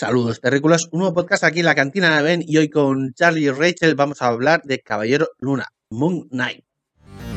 [0.00, 0.88] Saludos, terrícolas.
[0.92, 3.94] Un nuevo podcast aquí en la cantina de Ben y hoy con Charlie y Rachel
[3.94, 6.64] vamos a hablar de Caballero Luna, Moon Knight.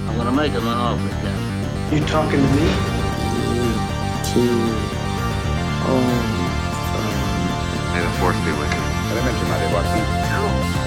[0.07, 1.91] I'm gonna make him an offer, Captain.
[1.91, 2.63] You talking to me?
[7.91, 8.83] May the force be with you.
[9.11, 9.99] Elemente, Madre Watson.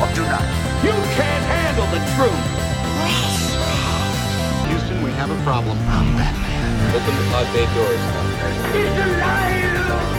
[0.01, 0.49] Or do not.
[0.81, 2.45] You can't handle the truth.
[4.73, 5.77] Houston, we have a problem.
[5.77, 8.01] Open the pod bay doors.
[8.73, 10.16] He's alive!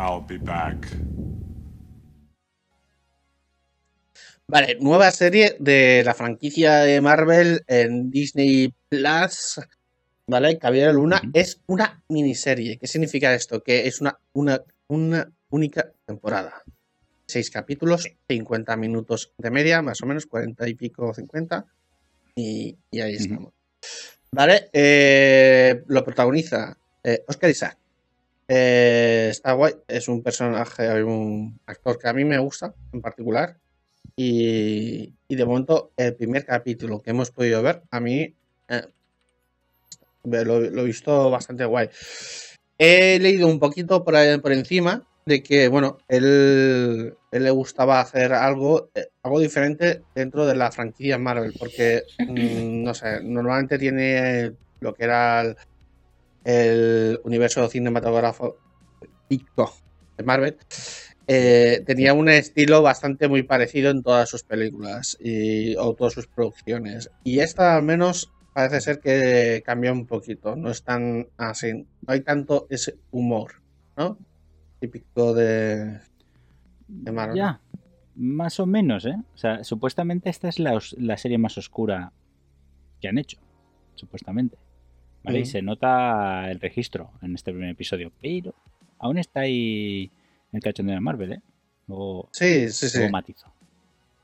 [0.00, 0.86] I'll be back.
[4.46, 9.60] Vale, nueva serie de la franquicia de Marvel en Disney Plus.
[10.26, 12.78] Vale, Caballero Luna es una miniserie.
[12.78, 13.62] ¿Qué significa esto?
[13.62, 16.62] Que es una, una, una única temporada.
[17.26, 21.66] Seis capítulos, 50 minutos de media, más o menos, 40 y pico, 50.
[22.36, 23.52] Y, y ahí estamos.
[24.32, 27.76] Vale, eh, lo protagoniza eh, Oscar Isaac.
[28.52, 33.56] Está guay, es un personaje, un actor que a mí me gusta en particular.
[34.16, 38.34] Y, de momento, el primer capítulo que hemos podido ver, a mí
[38.68, 38.82] eh,
[40.24, 41.90] lo, he visto bastante guay.
[42.76, 48.90] He leído un poquito por, encima de que, bueno, él, él le gustaba hacer algo,
[48.96, 54.92] eh, algo diferente dentro de la franquicia Marvel, porque, mm, no sé, normalmente tiene lo
[54.92, 55.56] que era el,
[56.44, 58.56] el universo cinematográfico
[60.16, 60.56] de Marvel.
[61.26, 66.26] eh, tenía un estilo bastante muy parecido en todas sus películas y, o todas sus
[66.26, 67.10] producciones.
[67.24, 72.12] Y esta al menos parece ser que cambia un poquito, no es tan así, no
[72.12, 73.62] hay tanto ese humor,
[73.96, 74.18] ¿no?
[74.80, 76.00] Típico de,
[76.88, 77.36] Marvel.
[77.36, 77.60] Ya,
[78.16, 79.14] más o menos, ¿eh?
[79.34, 82.12] O sea, supuestamente esta es la, la serie más oscura
[83.00, 83.38] que han hecho,
[83.94, 84.58] supuestamente.
[85.22, 85.40] ¿Vale?
[85.40, 88.54] Y se nota el registro en este primer episodio, pero
[88.98, 90.10] aún está ahí
[90.52, 91.40] el cachondeo de Marvel, ¿eh?
[91.88, 92.98] Luego, Sí, sí, sí.
[92.98, 93.52] luego matizo.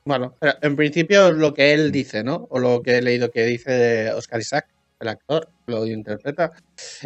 [0.05, 2.47] Bueno, pero en principio lo que él dice, ¿no?
[2.51, 4.69] O lo que he leído que dice Oscar Isaac,
[5.01, 6.53] el actor, lo interpreta,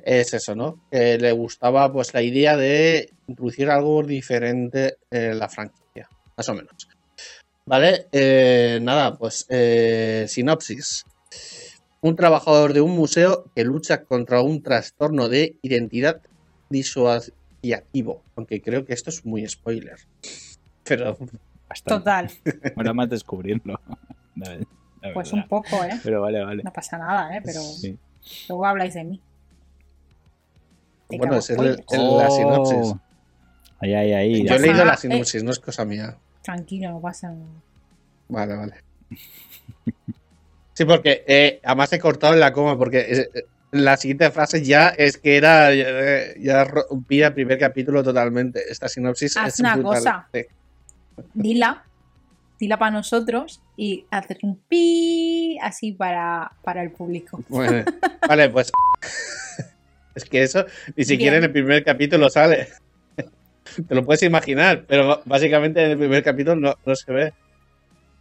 [0.04, 0.86] es eso, ¿no?
[0.90, 6.54] Que le gustaba pues la idea de introducir algo diferente en la franquicia, más o
[6.54, 6.88] menos.
[7.66, 11.04] Vale, eh, nada, pues eh, sinopsis.
[12.02, 16.22] Un trabajador de un museo que lucha contra un trastorno de identidad
[16.70, 19.98] disociativo, aunque creo que esto es muy spoiler.
[20.84, 21.16] Pero
[21.68, 21.98] Bastante.
[22.00, 22.30] Total.
[22.76, 23.78] Ahora más descubrirlo.
[24.36, 24.58] La-
[25.02, 25.98] la Pues un poco, ¿eh?
[26.02, 26.62] Pero vale, vale.
[26.62, 27.40] No pasa nada, ¿eh?
[27.44, 27.98] Pero Sí.
[28.48, 29.20] luego habláis de mí.
[31.08, 32.36] Bueno, es el- el- la Oh.
[32.36, 32.94] sinopsis.
[33.80, 34.46] Ahí, ahí, ahí.
[34.48, 34.98] Yo he leído la eh.
[34.98, 36.16] sinopsis, no es cosa mía.
[36.42, 37.46] Tranquilo, no pasa nada.
[38.28, 38.74] Vale, vale.
[40.80, 44.64] Sí, porque eh, además he cortado en la coma, porque es- eh, la siguiente frase
[44.64, 45.74] ya es que era.
[45.74, 48.62] eh, Ya rompía el primer capítulo totalmente.
[48.66, 49.94] Esta sinopsis Haz es una brutal.
[49.98, 50.28] cosa.
[50.32, 50.40] Sí.
[51.34, 51.84] Dila,
[52.58, 57.44] dila para nosotros y hacer un pi así para, para el público.
[57.50, 57.84] Bueno,
[58.26, 58.72] vale, pues.
[60.14, 60.64] Es que eso
[60.96, 61.44] ni siquiera Bien.
[61.44, 62.68] en el primer capítulo sale.
[63.86, 67.32] Te lo puedes imaginar, pero básicamente en el primer capítulo no, no se ve.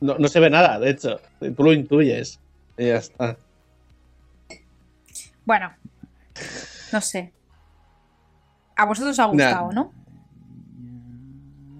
[0.02, 1.22] No, no se ve nada, de hecho.
[1.40, 2.40] Tú lo intuyes.
[2.80, 3.38] Y ya está.
[5.44, 5.74] Bueno,
[6.94, 7.34] no sé.
[8.78, 9.92] A vosotros os ha gustado, ¿no?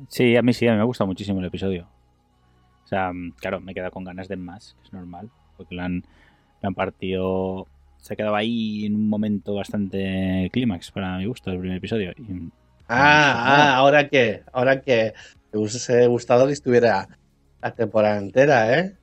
[0.10, 1.88] Sí, a mí sí, a mí me gusta muchísimo el episodio.
[2.84, 5.84] O sea, mm, claro, me queda con ganas de más, que es normal, porque lo
[5.84, 6.04] han,
[6.62, 7.68] lo han partido.
[7.98, 12.12] Se ha quedado ahí en un momento bastante clímax para mi gusto el primer episodio.
[12.18, 12.50] Y,
[12.90, 15.14] Ah, ah, ahora que, ahora que
[15.52, 17.08] te hubiese gustado que estuviera
[17.62, 18.98] la temporada entera, ¿eh?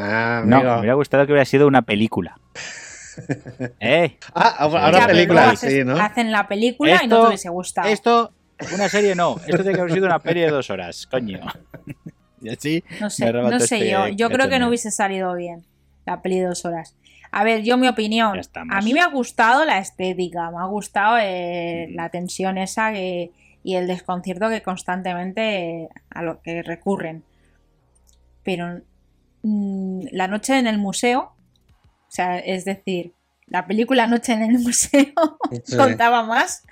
[0.00, 2.38] Ah, no, me hubiera gustado que hubiera sido una película.
[3.80, 4.16] ¿Eh?
[4.34, 5.96] Ah, ahora película, sí, ¿no?
[5.98, 7.88] Hacen la película y no te hubiese gustado.
[7.88, 8.32] Esto,
[8.74, 9.36] una serie no.
[9.46, 11.40] Esto tiene que haber sido una peli de dos horas, coño.
[12.40, 12.84] Y así.
[13.00, 14.06] No sé, no sé este yo.
[14.06, 15.64] Yo creo que no hubiese salido bien
[16.06, 16.94] la peli de dos horas.
[17.32, 18.40] A ver, yo mi opinión.
[18.70, 21.96] A mí me ha gustado la estética, me ha gustado eh, Mm.
[21.96, 23.32] la tensión esa que-
[23.64, 27.24] y el desconcierto que constantemente eh, a lo que recurren.
[28.44, 28.82] Pero
[29.48, 31.32] mm, la noche en el museo,
[32.08, 33.12] o sea, es decir,
[33.46, 35.06] la película Noche en el museo
[35.64, 35.76] Sí.
[35.76, 36.64] contaba más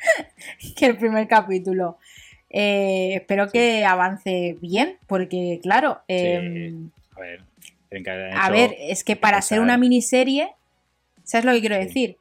[0.76, 1.98] que el primer capítulo.
[2.50, 7.40] Eh, espero que avance bien, porque claro, em, A ver.
[8.34, 10.50] a ver, es que para ser una miniserie,
[11.24, 12.16] ¿sabes lo que quiero decir?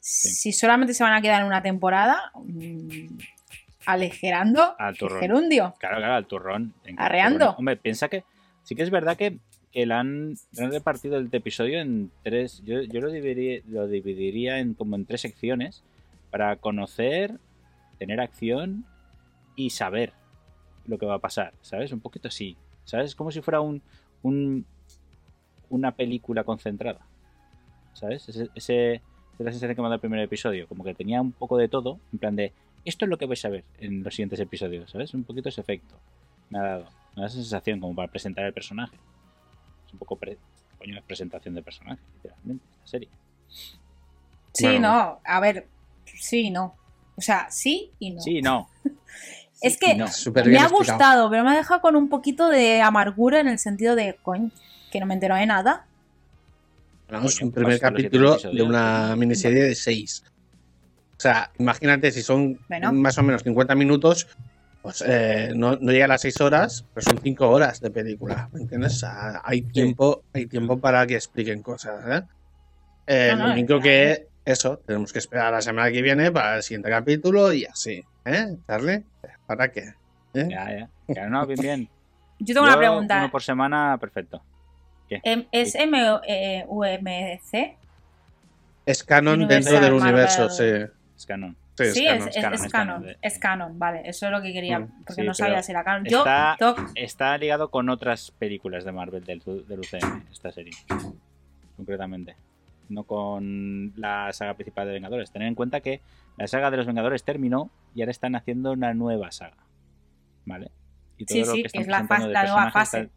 [0.00, 3.06] Si solamente se van a quedar en una temporada, mm,
[3.86, 5.20] aligerando Al turrón.
[5.20, 5.74] gerundio.
[5.78, 6.74] Claro, claro, al turrón.
[6.96, 7.50] Arreando.
[7.58, 8.24] hombre, piensa que
[8.64, 9.38] sí que es verdad que,
[9.72, 12.62] que le han, repartido el episodio en tres.
[12.64, 15.82] Yo, yo lo, dividiría, lo dividiría en como en tres secciones.
[16.30, 17.38] para conocer,
[17.98, 18.86] tener acción
[19.54, 20.12] y saber
[20.86, 21.92] lo que va a pasar, ¿sabes?
[21.92, 23.08] Un poquito así, ¿sabes?
[23.10, 23.82] Es como si fuera un,
[24.22, 24.64] un-
[25.68, 27.00] una película concentrada,
[27.92, 28.28] ¿sabes?
[28.30, 29.00] Ese- esa es
[29.38, 31.98] la sensación que me da el primer episodio, como que tenía un poco de todo,
[32.14, 32.52] en plan de,
[32.86, 35.12] esto es lo que vais a ver en los siguientes episodios, ¿sabes?
[35.14, 35.94] Un poquito ese efecto
[36.48, 36.84] me ha dado,
[37.14, 38.96] me da esa sensación como para presentar el personaje.
[39.92, 40.38] Un poco, pre-
[40.78, 43.08] coño, es presentación de personaje, literalmente, esta serie.
[44.52, 44.80] Sí, Bueno.
[44.80, 45.66] no, a ver,
[46.04, 46.74] sí, no.
[47.16, 48.20] O sea, sí y no.
[48.20, 48.68] Sí, no.
[49.60, 50.06] Es Sí que no.
[50.06, 50.10] Me
[50.58, 50.70] ha explicado.
[50.76, 54.50] gustado, pero me ha dejado con un poquito de amargura en el sentido de, coño,
[54.90, 55.86] que no me entero de nada.
[57.06, 60.24] Hablamos un primer pues, capítulo de una miniserie de seis.
[61.16, 62.92] O sea, imagínate si son Bueno.
[62.92, 64.26] más o menos 50 minutos,
[64.82, 68.48] pues eh, no, no llega a las 6 horas, pero son 5 horas de película.
[68.52, 68.94] ¿Me entiendes?
[68.94, 72.04] O sea, hay tiempo, hay tiempo para que expliquen cosas.
[72.08, 72.22] ¿eh?
[73.06, 76.32] Eh, No, no, lo único que eso, tenemos que esperar a la semana que viene
[76.32, 78.02] para el siguiente capítulo y así.
[78.24, 79.04] ¿Eh, Charlie?
[79.46, 79.94] ¿Para qué?
[80.34, 80.48] ¿Eh?
[80.50, 80.88] Ya, ya.
[81.06, 81.88] Claro, no, bien, bien.
[82.40, 83.18] Yo tengo una pregunta.
[83.18, 84.42] Uno por semana, perfecto.
[85.08, 87.76] Em, ¿Es MUMC?
[88.86, 90.00] Es canon dentro del Marvel.
[90.02, 90.64] universo, sí.
[91.16, 91.54] Es canon.
[91.84, 92.28] Sí, es Sí, canon.
[92.28, 92.86] es, es- canon, es es canon.
[92.94, 94.02] canon de- Es canon, vale.
[94.04, 96.04] Eso es lo que quería, Mm, porque sí, no sabía si era canon.
[96.04, 100.72] Yo, está- yo- Está ligado con otras películas de Marvel del, del UCM, esta serie.
[101.76, 102.36] Concretamente.
[102.88, 105.30] No con la saga principal de Vengadores.
[105.30, 106.00] Tener en cuenta que
[106.36, 109.56] la saga de los Vengadores terminó y ahora están haciendo una nueva saga.
[110.44, 110.70] ¿Vale?
[111.16, 113.00] Y Sí, sí, están es la la nueva fase.
[113.02, 113.12] está-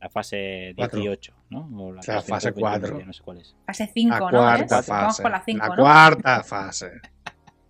[0.00, 0.98] La fase Cuatro.
[1.00, 1.60] 18, ¿no?
[1.78, 3.06] O la, La fase 320, cuatro.
[3.06, 3.56] No sé cuál es.
[3.66, 4.30] fase 5, La ¿no?
[4.30, 4.88] cuarta ¿Ves?
[4.88, 5.82] Vamos con la 5, la ¿no?
[5.82, 6.90] cuarta fase.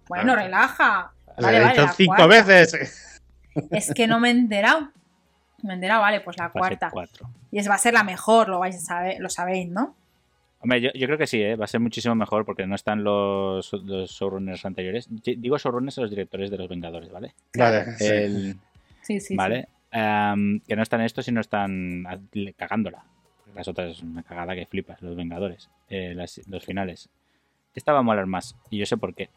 [0.09, 0.37] Bueno, Ah.
[0.37, 1.13] relaja.
[1.37, 2.27] La Vale, he vale, dicho cinco cuarta.
[2.27, 3.21] veces.
[3.71, 4.91] Es que no me he enterado.
[5.63, 6.91] Me he enterado, vale, pues la Fase cuarta.
[6.91, 7.29] 4.
[7.51, 9.97] Y es, va a ser la mejor, lo vais a saber, lo sabéis, ¿no?
[10.61, 11.57] Hombre, yo, yo creo que sí, ¿eh?
[11.57, 15.07] va a ser muchísimo mejor porque no están los, los showrunners anteriores.
[15.11, 17.35] Di- Digo showrunners a los directores de los Vengadores, ¿vale?
[17.57, 18.07] Vale, sí.
[18.07, 18.57] El-
[19.03, 19.37] Sí, sí.
[19.37, 19.69] ¿Vale?
[19.91, 22.05] Em, que no están estos y no están
[22.57, 23.05] cagándola.
[23.55, 25.69] Las otras es una cagada que flipas, los Vengadores.
[25.89, 27.09] Eh, las- los finales.
[27.75, 28.57] Esta va a molar más.
[28.71, 29.29] Y yo sé por qué.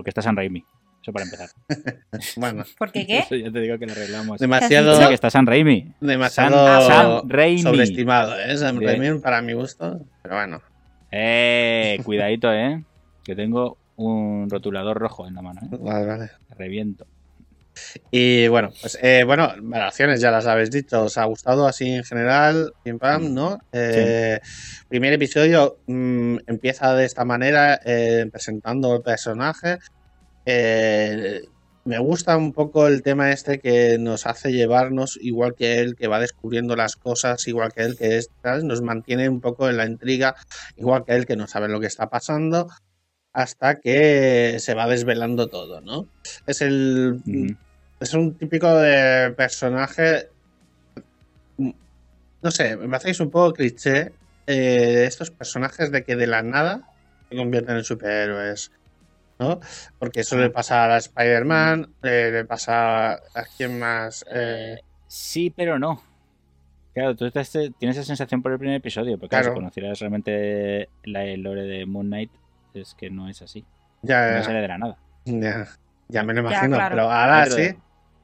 [0.00, 0.64] Porque está San Raimi.
[1.02, 1.50] Eso para empezar.
[2.36, 2.64] Bueno.
[2.78, 3.18] ¿Por qué qué?
[3.18, 4.40] Eso ya te digo que lo arreglamos.
[4.40, 5.92] demasiado, que está San Raimi.
[6.00, 7.60] demasiado Sam Raimi.
[7.62, 8.54] sobreestimado, ¿eh?
[8.78, 8.80] Bien.
[9.00, 10.00] Raimi para mi gusto.
[10.22, 10.62] Pero bueno,
[11.10, 12.82] Eh, cuidadito, eh.
[13.24, 15.76] Que tengo un rotulador rojo en la mano, eh.
[15.78, 16.30] vale, vale.
[16.56, 17.06] Reviento.
[18.10, 21.04] Y bueno, pues eh, bueno, valoraciones ya las habéis dicho.
[21.04, 22.72] ¿Os ha gustado así en general?
[22.82, 23.58] Pim pam, ¿no?
[23.72, 24.40] Eh,
[24.88, 29.78] Primer episodio mm, empieza de esta manera, eh, presentando el personaje.
[30.44, 31.42] Eh,
[31.84, 36.08] me gusta un poco el tema este que nos hace llevarnos, igual que él, que
[36.08, 38.30] va descubriendo las cosas, igual que él, que es,
[38.62, 40.34] nos mantiene un poco en la intriga,
[40.76, 42.68] igual que él, que no sabe lo que está pasando,
[43.32, 46.08] hasta que se va desvelando todo, ¿no?
[46.46, 47.22] Es el
[48.00, 50.28] es un típico de personaje.
[52.42, 54.12] No sé, me es un poco cliché.
[54.46, 56.82] eh, estos personajes de que de la nada
[57.30, 58.72] se convierten en superhéroes.
[59.38, 59.58] ¿No?
[59.98, 64.24] Porque eso le pasa a Spider-Man, eh, le pasa a quién más.
[64.30, 66.02] Eh, Sí, pero no.
[66.94, 67.44] Claro, tú te-
[67.78, 69.54] tienes esa sensación por el primer episodio, pero claro, Claro.
[69.54, 72.32] si conocieras realmente la el lore de Moon Knight,
[72.74, 73.64] es que no es así.
[74.02, 74.96] ya, No sale de la nada.
[75.24, 75.66] ya,
[76.08, 76.94] ya me lo Ya, imagino, claro.
[76.96, 77.74] pero ahora sí.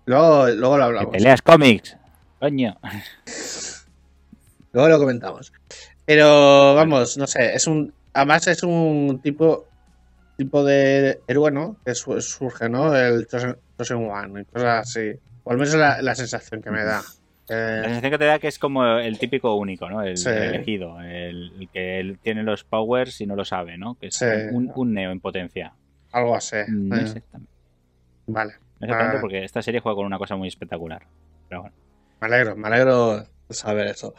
[0.06, 1.12] Luego, luego lo Que hablamos.
[1.12, 1.96] te leas cómics.
[2.38, 2.76] Coño.
[4.72, 5.52] Luego lo comentamos.
[6.04, 7.92] Pero vamos, no sé, es un.
[8.12, 9.66] Además es un tipo
[10.36, 11.76] tipo de héroe, ¿no?
[11.84, 12.94] Que su- surge, ¿no?
[12.94, 15.12] El Chosen, Chosen One y cosas así.
[15.44, 17.02] O al menos es la, la sensación que me da.
[17.48, 20.02] La Eh, sensación que te da que es como el típico único, ¿no?
[20.02, 20.28] El, Sí.
[20.28, 23.96] el elegido, el, el que tiene los powers y no lo sabe, ¿no?
[23.98, 24.24] Que es Sí.
[24.52, 25.72] un, un neo en potencia.
[26.12, 26.56] algo así.
[26.68, 27.52] No eh, exactamente.
[28.26, 28.52] vale.
[28.80, 29.20] No exactamente Ah.
[29.20, 31.02] porque esta serie juega con una cosa muy espectacular.
[31.48, 31.76] Pero bueno.
[32.20, 34.14] Me alegro, me alegro saber eso.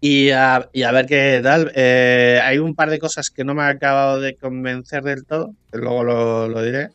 [0.00, 1.70] Y a, y a ver qué tal.
[1.76, 5.54] Eh, hay un par de cosas que no me ha acabado de convencer del todo,
[5.72, 6.88] luego lo, lo diré.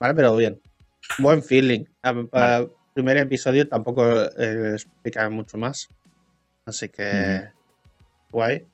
[0.00, 0.60] Vale, pero bien.
[1.18, 1.84] Buen feeling.
[2.02, 4.04] A- Para el primer episodio tampoco
[4.38, 5.88] eh, explica mucho más.
[6.64, 7.48] Así que.
[8.30, 8.64] Guay.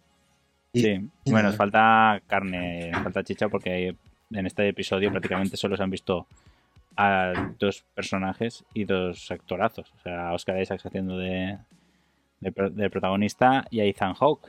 [0.72, 3.96] Y- Sí, bueno, nos falta carne, nos falta chicha porque
[4.30, 6.28] en este episodio prácticamente solo se han visto
[6.96, 9.92] a dos personajes y dos actorazos.
[9.98, 11.58] O sea, a Oscar Isaacs haciendo de,
[12.40, 14.48] de, pro- de protagonista y a Ethan Hawke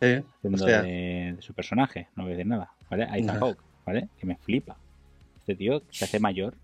[0.00, 2.08] sí, haciendo de, de su personaje.
[2.16, 3.04] No voy a decir nada, ¿vale?
[3.04, 3.40] A Ethan Ajá.
[3.40, 4.08] Hawke, ¿vale?
[4.18, 4.76] Que me flipa.
[5.40, 6.54] Este tío se hace mayor,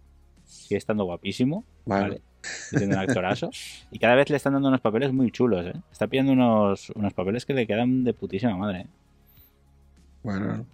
[0.47, 2.03] sigue estando guapísimo, Vale.
[2.03, 2.23] ¿vale?
[2.43, 3.51] Siendo un actorazo.
[3.91, 5.75] Y cada vez le están dando unos papeles muy chulos, ¿eh?
[5.93, 8.87] Está pidiendo unos, unos papeles que le quedan de putísima madre, ¿eh?
[10.27, 10.67] Bueno,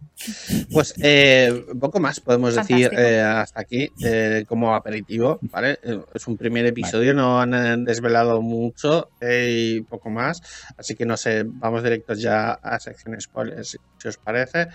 [0.72, 5.78] pues eh, poco más podemos decir eh, hasta aquí eh, como aperitivo, ¿vale?
[6.14, 10.40] Es un primer episodio, no han desvelado mucho eh, y poco más,
[10.78, 14.68] así que no sé, vamos directos ya a sección spoilers, si os parece.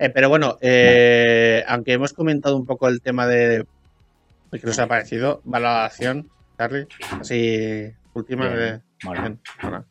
[0.00, 3.64] Eh, pero bueno, eh, aunque hemos comentado un poco el tema de
[4.60, 6.86] que nos ha parecido, valoración, Charlie,
[7.20, 9.20] así última Bien, de- mola.
[9.20, 9.84] bien, mola.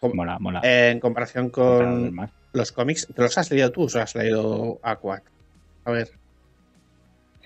[0.00, 0.60] Com- Mola, mola.
[0.62, 2.14] eh, en comparación con
[2.52, 5.22] los cómics, ¿te los has leído tú o has leído a Quack?
[5.84, 6.10] A ver.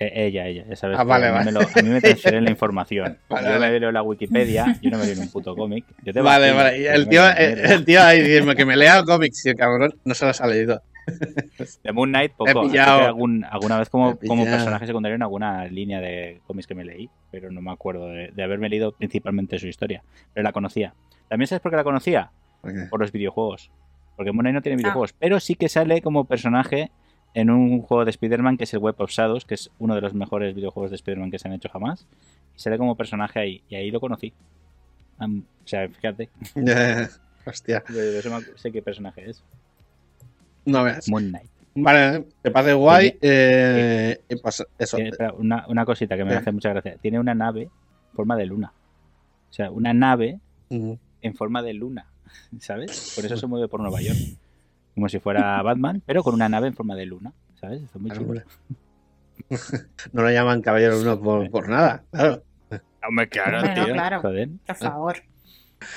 [0.01, 0.97] Eh, ella, ella, ya sabes.
[0.97, 1.51] Ah, vale, a, mí vale.
[1.51, 3.17] lo- a mí me transfieren la información.
[3.29, 5.85] Vale, yo me leo la Wikipedia, yo no me leo un puto cómic.
[6.03, 6.79] Yo te Vale, vale.
[6.79, 10.13] Y el tío, el, tío ahí diciendo que me lea cómics y el cabrón no
[10.13, 10.81] se los ha leído.
[11.83, 12.49] De Moon Knight, poco.
[13.07, 17.09] Algún- alguna vez como, como personaje secundario en alguna línea de cómics que me leí,
[17.31, 20.03] pero no me acuerdo de, de haberme leído principalmente su historia.
[20.33, 20.93] Pero la conocía.
[21.27, 22.31] ¿También sabes por qué la conocía?
[22.89, 23.71] Por los videojuegos.
[24.15, 24.77] Porque Moon Knight no tiene Ah.
[24.79, 26.91] videojuegos, pero sí que sale como personaje
[27.33, 30.01] en un juego de Spider-Man que es el Web of Shadows, que es uno de
[30.01, 32.07] los mejores videojuegos de Spider-Man que se han hecho jamás.
[32.55, 34.33] Y sale como personaje ahí, y ahí lo conocí.
[35.19, 35.27] O
[35.65, 36.29] sea, fíjate,
[37.45, 37.83] Hostia.
[38.55, 39.43] sé qué personaje es.
[40.65, 41.07] No veas.
[41.09, 41.49] Moon Knight.
[41.75, 43.17] Vale, te parece guay.
[43.21, 44.97] eh, pues eso.
[44.97, 46.97] Tiene- espera, una, una cosita que me hace mucha gracia.
[47.01, 48.73] Tiene una nave en forma de luna.
[49.49, 50.39] O sea, una nave
[50.69, 52.05] en forma de luna,
[52.59, 53.13] ¿sabes?
[53.15, 54.17] Por eso se mueve por Nueva York.
[54.95, 57.81] Como si fuera Batman, pero con una nave en forma de luna, ¿sabes?
[57.83, 58.41] Está muy chulo.
[60.11, 62.43] No lo llaman Caballero uno por, por nada, claro.
[63.07, 63.93] Hombre, claro, Bueno, tío.
[63.93, 64.21] claro.
[64.21, 64.49] Joder.
[64.67, 65.15] Por favor.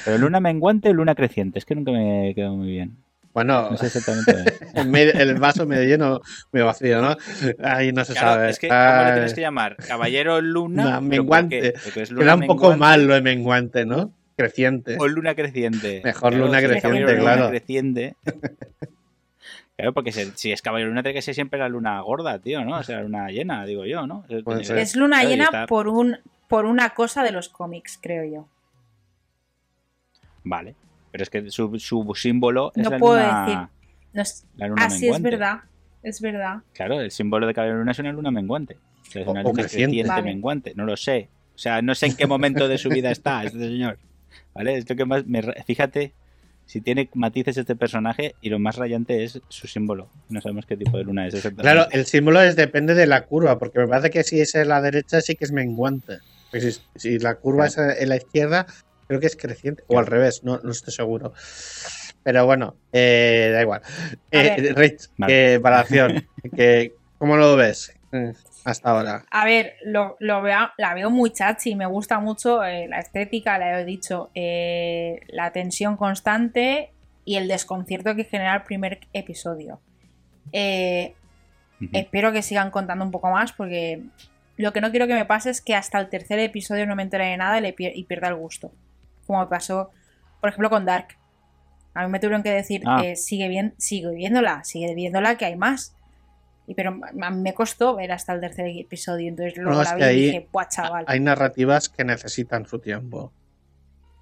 [0.05, 1.59] Pero luna menguante o luna creciente.
[1.59, 2.97] Es que nunca me quedó muy bien.
[3.35, 4.59] Bueno, No sé exactamente.
[5.23, 6.21] el, vaso medio lleno,
[6.53, 7.17] medio vacío, ¿no?
[7.63, 8.51] Ahí no se Claro, sabe.
[8.51, 9.77] es que ¿cómo le tienes que llamar?
[9.77, 10.83] Caballero luna.
[10.85, 11.75] No, ¿Pero por menguante.
[11.85, 14.13] Porque es luna Queda un poco menguante mal lo de menguante, ¿no?
[14.37, 14.97] Creciente.
[14.99, 16.03] O luna creciente.
[16.05, 17.49] Mejor luna si creciente, caballero luna claro.
[17.49, 18.17] creciente.
[19.75, 22.77] Claro, porque si, es caballero luna tiene que ser siempre la luna gorda, tío, ¿no?
[22.77, 24.23] O sea, la luna llena, digo yo, ¿no?
[24.29, 28.47] Es luna Claro, llena está- por un por una cosa de los cómics, creo yo.
[30.45, 30.75] Vale.
[31.13, 33.59] Pero es que su, su símbolo es No la puedo luna, decir.
[34.15, 35.31] No es- la luna Ah, sí, es menguante.
[35.31, 35.59] verdad.
[36.03, 36.57] Es verdad.
[36.73, 38.77] Claro, el símbolo de caballero luna es una luna menguante.
[39.07, 40.03] O sea, es una o luna creciente.
[40.05, 40.23] Vale.
[40.23, 40.73] menguante.
[40.75, 41.29] No lo sé.
[41.55, 43.99] O sea, no sé en qué momento de su vida está este señor.
[44.55, 44.79] ¿Vale?
[44.79, 45.43] Es lo que más me...
[45.67, 46.13] Fíjate
[46.65, 50.09] si tiene matices este personaje y lo más rayante es su símbolo.
[50.31, 51.63] No sabemos qué tipo de luna es exactamente.
[51.63, 54.69] Claro, el símbolo es depende de la curva, porque me parece que si es en
[54.69, 56.19] la derecha sí que es menguante.
[56.53, 57.91] Si, si la curva Claro.
[57.93, 58.67] es en la izquierda,
[59.13, 59.85] creo que es creciente.
[59.89, 61.33] O al revés, no, no estoy seguro.
[62.23, 63.83] Pero bueno, eh, da igual.
[64.31, 64.73] Eh.
[64.75, 65.33] Rich, Vale.
[65.33, 68.33] que valoración, que, ¿cómo lo ves eh,
[68.65, 69.25] hasta ahora?
[69.31, 73.59] A ver, lo, lo veo, la veo muy chachi, me gusta mucho eh, la estética,
[73.59, 76.93] la he dicho, eh, la tensión constante
[77.25, 79.81] y el desconcierto que genera el primer episodio.
[80.53, 81.15] Eh,
[81.93, 84.03] espero que sigan contando un poco más porque
[84.57, 87.03] lo que no quiero que me pase es que hasta el tercer episodio no me
[87.03, 88.71] entere de nada y, le pier- y pierda el gusto.
[89.27, 89.91] Como me pasó,
[90.41, 91.09] por ejemplo, con Dark.
[91.95, 93.03] A mí me tuvieron que decir, Ah.
[93.05, 95.95] eh, sigue, bien, sigue viéndola, sigue viéndola que hay más.
[96.67, 99.91] Y pero a mí me costó ver hasta el tercer episodio, entonces luego No, la
[99.91, 101.05] que vi ahí y dije, ¡buah, chaval!
[101.09, 103.33] Hay narrativas que necesitan su tiempo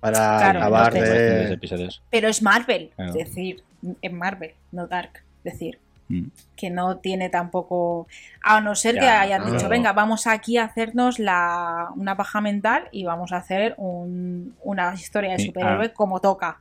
[0.00, 1.59] para Claro, acabar de...
[2.11, 3.11] Pero es Marvel, Claro.
[3.11, 3.62] es decir,
[4.00, 5.23] es Marvel, no Dark.
[5.45, 5.78] Es decir.
[6.57, 8.07] Que no tiene tampoco.
[8.43, 12.40] A no ser que Ya, hayan dicho, venga, vamos aquí a hacernos la, una paja
[12.40, 15.93] mental y vamos a hacer un- una historia de Sí, superhéroe ah.
[15.95, 16.61] como toca.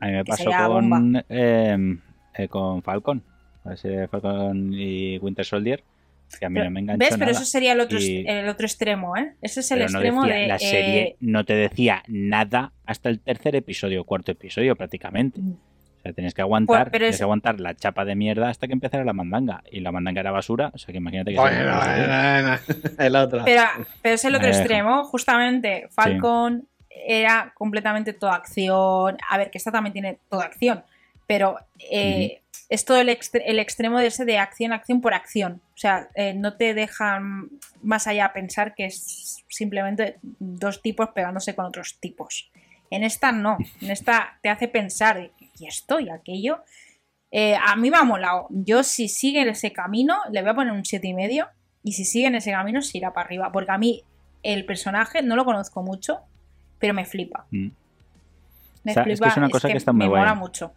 [0.00, 1.96] A mí me pasó con, eh,
[2.34, 3.22] eh, con Falcon.
[3.64, 5.82] La serie de Falcon y Winter Soldier.
[6.38, 7.10] Que a mí Pero- no me enganchó ¿Ves?
[7.10, 7.32] Pero nada.
[7.32, 9.34] eso sería el otro, Y- el otro extremo, ¿eh?
[9.40, 10.46] Ese es el Pero no extremo decía- de.
[10.48, 15.40] la serie eh, no te decía nada hasta el tercer episodio o cuarto episodio prácticamente.
[16.04, 18.66] Sea, tenías que aguantar, Pues, pero tenías es- que aguantar la chapa de mierda hasta
[18.66, 19.62] que empezara la mandanga.
[19.70, 22.58] Y la mandanga era basura, o sea que imagínate que Bueno, bueno, bueno,
[22.98, 23.42] el otro.
[23.44, 23.62] Pero,
[24.02, 25.88] pero es el otro Eh, extremo, justamente.
[25.90, 29.16] Falcon era completamente toda acción.
[29.28, 30.84] A ver, que esta también tiene toda acción.
[31.26, 31.56] Pero
[31.90, 35.62] eh, es todo el, extre- el extremo de ese de acción, acción por acción.
[35.74, 37.48] O sea, eh, no te dejan
[37.82, 42.50] más allá pensar que es simplemente dos tipos pegándose con otros tipos.
[42.90, 43.56] En esta no.
[43.80, 46.58] En esta te hace pensar, ¿y esto y aquello?
[47.30, 48.46] Eh, a mí me ha molado.
[48.50, 51.48] Yo, si sigue en ese camino, le voy a poner un siete y medio.
[51.82, 53.50] Y si sigue en ese camino, se irá para arriba.
[53.52, 54.02] Porque a mí,
[54.42, 56.18] el personaje no lo conozco mucho,
[56.78, 57.46] pero me flipa.
[57.50, 57.68] Mm.
[58.84, 60.20] Me O sea, es que es una cosa que está muy me guay.
[60.20, 60.72] mola mucho.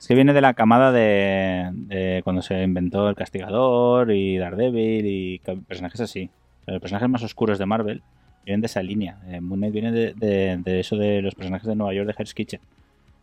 [0.00, 5.06] Es que viene de la camada de, de cuando se inventó el Castigador y Daredevil
[5.06, 6.28] y personajes así.
[6.66, 8.02] Los personajes más oscuros de Marvel
[8.44, 9.20] vienen de esa línea.
[9.28, 12.14] Eh, Moon Knight viene de, de- de eso de los personajes de Nueva York de
[12.18, 12.60] Hell's Kitchen.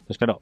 [0.09, 0.41] Entonces, claro,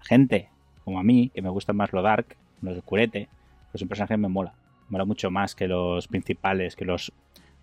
[0.00, 0.48] gente
[0.82, 3.28] como a mí, que me gusta más lo dark, lo oscurete,
[3.70, 4.52] pues un personaje me mola.
[4.88, 7.12] Mola mucho más que los principales, que los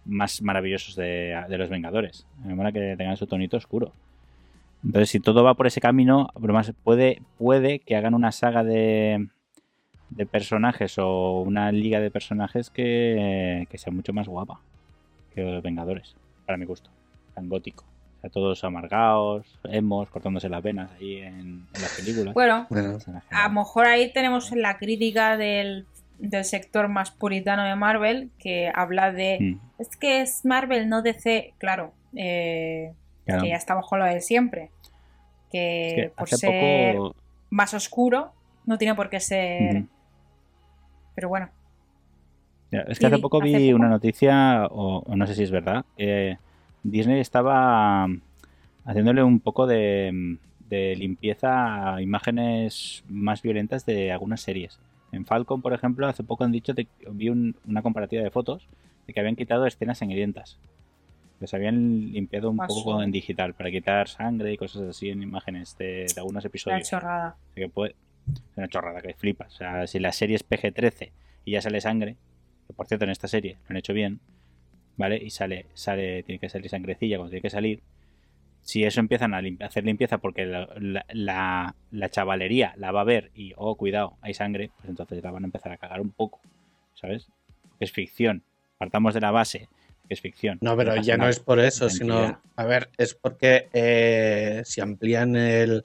[0.06, 2.26] más maravillosos de, los Vengadores.
[2.46, 3.92] Me mola que tengan su tonito oscuro.
[4.86, 6.30] Entonces, si todo va por ese camino,
[6.82, 9.28] puede, puede que hagan una saga de,
[10.12, 14.62] de personajes o una liga de personajes que, que sea mucho más guapa
[15.36, 16.90] que los Vengadores, para mi gusto.
[17.36, 17.84] Tan gótico.
[18.32, 22.34] Todos amargados, hemos, cortándose las venas ahí en, en las películas.
[22.34, 22.98] Bueno, Bueno,
[23.30, 25.86] a lo mejor ahí tenemos la crítica del,
[26.20, 31.02] del sector más puritano de Marvel que habla de Mm, es que es Marvel, no
[31.02, 32.94] DC, claro, eh,
[33.26, 33.44] claro.
[33.44, 34.72] que ya estamos con lo de siempre.
[35.52, 37.16] Que, Es que por hace ser poco.
[37.50, 38.32] más oscuro
[38.66, 39.84] no tiene por qué ser.
[41.16, 41.50] Pero bueno,
[42.72, 43.76] Es que hace poco hace vi poco.
[43.76, 46.38] una noticia, o, o no sé si es verdad, que
[46.84, 48.08] Disney estaba
[48.86, 50.38] haciéndole un poco de,
[50.70, 54.80] de limpieza a imágenes más violentas de algunas series.
[55.12, 58.68] En Falcon, por ejemplo, hace poco han dicho, de- vi un- una comparativa de fotos
[59.08, 60.58] de que habían quitado escenas sangrientas.
[61.40, 62.74] Les habían limpiado un Pasó.
[62.74, 66.90] poco en digital para quitar sangre y cosas así en imágenes de, de algunos episodios.
[66.90, 67.36] chorrada.
[67.52, 67.96] O sea que puede-
[68.34, 69.54] es una chorrada que flipas.
[69.54, 71.12] O sea, si la serie es PG-13
[71.46, 72.16] y ya sale sangre,
[72.68, 74.20] que por cierto en esta serie lo han hecho bien,
[74.98, 75.18] ¿vale?
[75.18, 77.82] Y sale, sale, tiene que salir sangrecilla cuando tiene que salir.
[78.62, 83.02] Si eso empiezan a limpi- hacer limpieza porque la, la- la- la chavalería la va
[83.02, 86.00] a ver y, oh, cuidado, hay sangre, pues entonces la van a empezar a cagar
[86.00, 86.40] un poco,
[86.94, 87.28] ¿sabes?
[87.70, 88.42] Porque es ficción.
[88.78, 89.68] Partamos de la base
[90.08, 90.58] que es ficción.
[90.62, 95.36] No, pero ya no es por eso, sino, a ver, es porque eh, si amplían
[95.36, 95.84] el,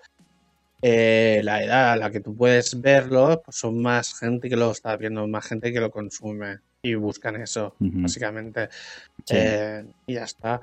[0.83, 4.71] eh, la edad a la que tú puedes verlo, pues son más gente que lo
[4.71, 8.69] está viendo, más gente que lo consume y buscan eso, básicamente.
[9.25, 9.35] Sí.
[9.37, 10.61] Eh, y ya está.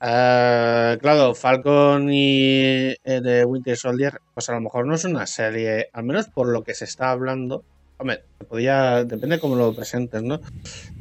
[0.00, 5.26] Eh, claro, Falcon y eh, de Winter Soldier, pues a lo mejor no es una
[5.26, 7.64] serie, al menos por lo que se está hablando.
[7.98, 10.40] Hombre, podía, depende cómo lo presentes, ¿no?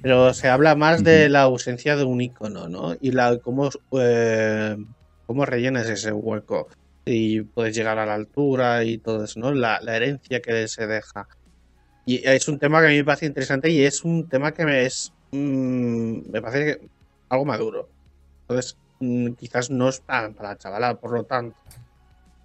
[0.02, 2.96] Pero se habla más de la ausencia de un icono, ¿no?
[3.02, 4.78] Y la cómo, eh,
[5.26, 6.70] cómo rellenas ese hueco.
[7.04, 9.52] Y puedes llegar a la altura y todo eso, ¿no?
[9.52, 11.28] La, la herencia que se deja.
[12.06, 14.66] Y es un tema que a mí me parece interesante y es un tema que
[14.66, 15.12] me es.
[15.32, 16.88] mm, me parece que-
[17.30, 17.90] algo maduro.
[18.48, 21.58] Entonces, mm, quizás no es para, para la chavala, por lo tanto.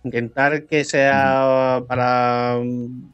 [0.02, 3.10] Intentar que sea para mm,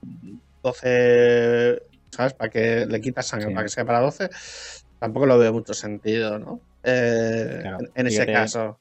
[0.63, 1.83] 12.
[2.11, 2.33] ¿Sabes?
[2.35, 3.55] Para que le quitas sangre, Sí.
[3.55, 4.31] para que sea para 12.
[4.99, 6.61] Tampoco lo veo mucho sentido, ¿no?
[6.85, 8.81] Eh, Claro, en, en ese caso.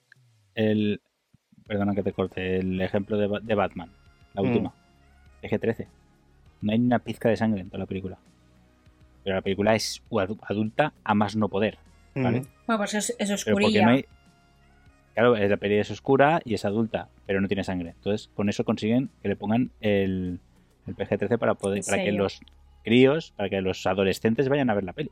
[0.54, 1.02] el
[1.68, 3.92] perdona que te corte el ejemplo de, de Batman
[4.34, 4.46] la Mm.
[4.46, 4.74] última
[5.42, 5.88] eje 13
[6.66, 8.18] no hay ni una pizca de sangre en toda la película
[9.24, 11.78] pero la película es adu- adulta a más no poder
[12.16, 12.42] ¿vale?
[12.42, 12.46] Mm.
[12.68, 13.86] Bueno, pues es, es oscurilla.
[13.86, 14.06] no hay
[15.14, 18.64] claro la peli es oscura y es adulta pero no tiene sangre entonces con eso
[18.66, 20.40] consiguen que le pongan el,
[20.88, 22.42] el PG-13 para poder para que los
[22.84, 25.12] críos para que los adolescentes vayan a ver la peli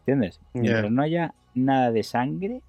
[0.00, 0.40] ¿entiendes?
[0.52, 2.60] Mientras no haya nada de sangre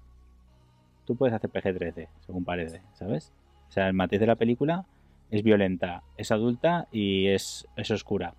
[1.06, 3.32] tú puedes hacer PG-13, según parece, ¿sabes?
[3.68, 4.84] O sea, el matiz de la película
[5.30, 8.34] es violenta, es adulta y es, es oscura.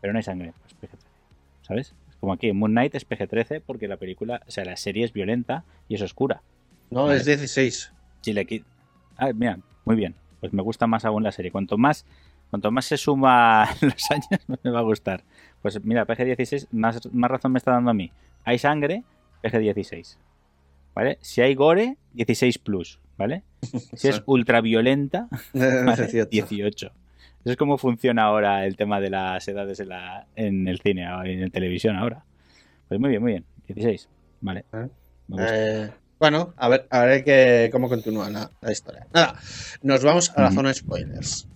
[0.00, 0.98] Pero no hay sangre, pues PG-13,
[1.62, 1.94] ¿sabes?
[2.08, 5.12] Es como aquí, Moon Knight es PG-13 porque la película, o sea, la serie es
[5.12, 6.42] violenta y es oscura.
[6.90, 7.16] No, Vale.
[7.16, 7.92] es 16.
[8.22, 8.64] Si le
[9.16, 10.14] Ah, mira, muy bien.
[10.40, 11.50] Pues me gusta más aún la serie.
[11.52, 12.06] Cuanto más,
[12.48, 15.22] cuanto más se suma los años, más me va a gustar.
[15.62, 18.10] Pues mira, PG-16, más, más razón me está dando a mí.
[18.44, 19.04] Hay sangre,
[19.42, 20.16] PG-16.
[20.94, 21.18] ¿Vale?
[21.20, 23.42] Si hay gore, 16 plus, ¿vale?
[23.94, 26.06] Si es ultraviolenta, ¿vale?
[26.06, 26.28] 18.
[26.30, 26.86] 18.
[26.86, 31.10] Eso es como funciona ahora el tema de las edades en, la, en el cine
[31.12, 32.24] o en televisión ahora.
[32.88, 33.44] Pues muy bien, muy bien.
[33.68, 34.08] 16.
[34.40, 34.64] Vale.
[34.72, 34.88] ¿Eh?
[35.28, 35.46] Gusta.
[35.84, 39.06] Eh, bueno, a ver, a ver que, cómo continúa la, la historia.
[39.14, 39.34] Nada,
[39.82, 41.46] nos vamos a la zona spoilers.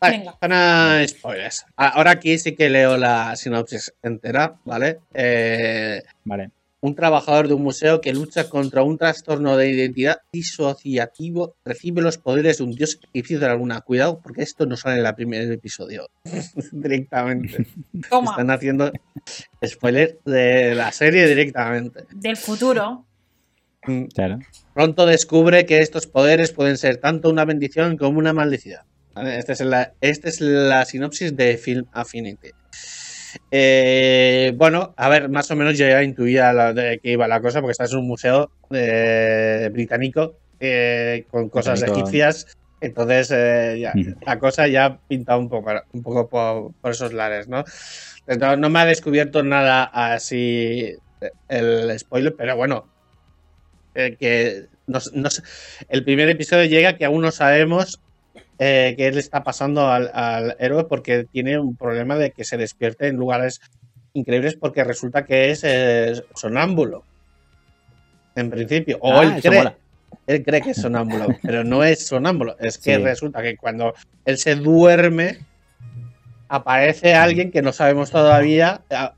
[0.00, 0.36] Vale, Venga.
[0.40, 1.66] zona spoilers.
[1.76, 5.00] Ahora aquí sí que leo la sinopsis entera, ¿vale?
[5.14, 6.50] Eh, Vale.
[6.82, 12.18] Un trabajador de un museo que lucha contra un trastorno de identidad disociativo recibe los
[12.18, 13.80] poderes de un dios egipcio de la luna.
[13.82, 16.08] Cuidado, porque esto no sale en el primer episodio
[16.72, 17.66] directamente.
[18.10, 18.92] Toma, Están haciendo
[19.64, 22.04] spoiler de la serie directamente.
[22.10, 23.06] del futuro.
[23.86, 24.04] Mm.
[24.06, 24.38] Claro.
[24.74, 28.80] Pronto descubre que estos poderes pueden ser tanto una bendición como una maldición.
[29.14, 32.48] Esta es la, esta es la sinopsis de Film Affinity.
[33.50, 37.40] Eh, bueno, a ver, más o menos yo ya intuía la- de qué iba la
[37.40, 42.00] cosa, porque estás en un museo eh, británico eh, con cosas Británico.
[42.00, 42.46] egipcias.
[42.80, 43.28] Entonces,
[43.80, 44.14] ya, Ujú.
[44.26, 47.64] la cosa ya pinta un poco, un poco por, por esos lares, ¿no?
[48.26, 50.96] Entonces, no me ha descubierto nada así
[51.48, 52.90] el spoiler, pero bueno,
[53.94, 55.42] que no, no sé,
[55.88, 58.00] el primer episodio llega que aún no sabemos
[58.64, 62.56] eh, qué le está pasando al, al héroe porque tiene un problema de que se
[62.56, 63.60] despierte en lugares
[64.14, 67.02] increíbles porque resulta que es eh, sonámbulo.
[68.36, 68.98] En principio.
[69.00, 69.76] O Ah, él cree.
[70.26, 72.56] Él cree que es sonámbulo, pero no es sonámbulo.
[72.60, 73.02] Es que Sí.
[73.02, 73.94] resulta que cuando
[74.24, 75.38] él se duerme,
[76.48, 79.14] aparece alguien que no sabemos todavía a-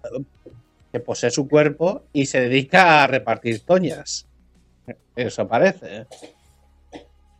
[0.92, 4.26] que posee su cuerpo y se dedica a repartir toñas.
[5.16, 6.06] Eso parece.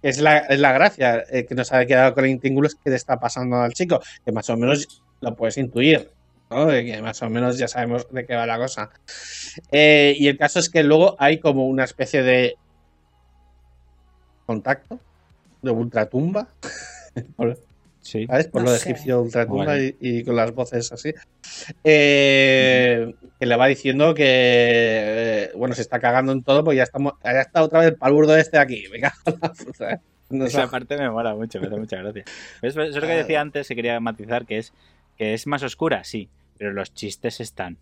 [0.04, 2.90] Es la, es la gracia eh, que nos ha quedado con el intíngulo es que
[2.90, 6.10] le está pasando al chico, que más o menos lo puedes intuir,
[6.50, 6.66] ¿no?
[6.66, 8.90] Que más o menos ya sabemos de qué va la cosa.
[9.72, 12.58] Eh, y el caso es que luego hay como una especie de
[14.44, 15.00] contacto
[15.62, 16.48] de ultratumba,
[18.04, 18.26] Sí.
[18.26, 18.48] ¿sabes?
[18.48, 18.90] Por No lo de sé.
[18.90, 19.96] egipcio ultratumba Vale.
[19.98, 21.14] y, y con las voces así.
[21.82, 26.82] Eh, que le va diciendo que, eh, bueno, se está cagando en todo, pues ya
[26.82, 28.84] estamos, ya está otra vez el palurdo este aquí.
[28.92, 30.00] Me cago en la puta.
[30.30, 30.58] No sé.
[30.58, 32.24] Esa parte me mola mucho, me hace mucha gracia.
[32.62, 34.72] Eso es lo que decía antes, que quería matizar, que es
[35.16, 37.78] que es más oscura, sí, pero los chistes están.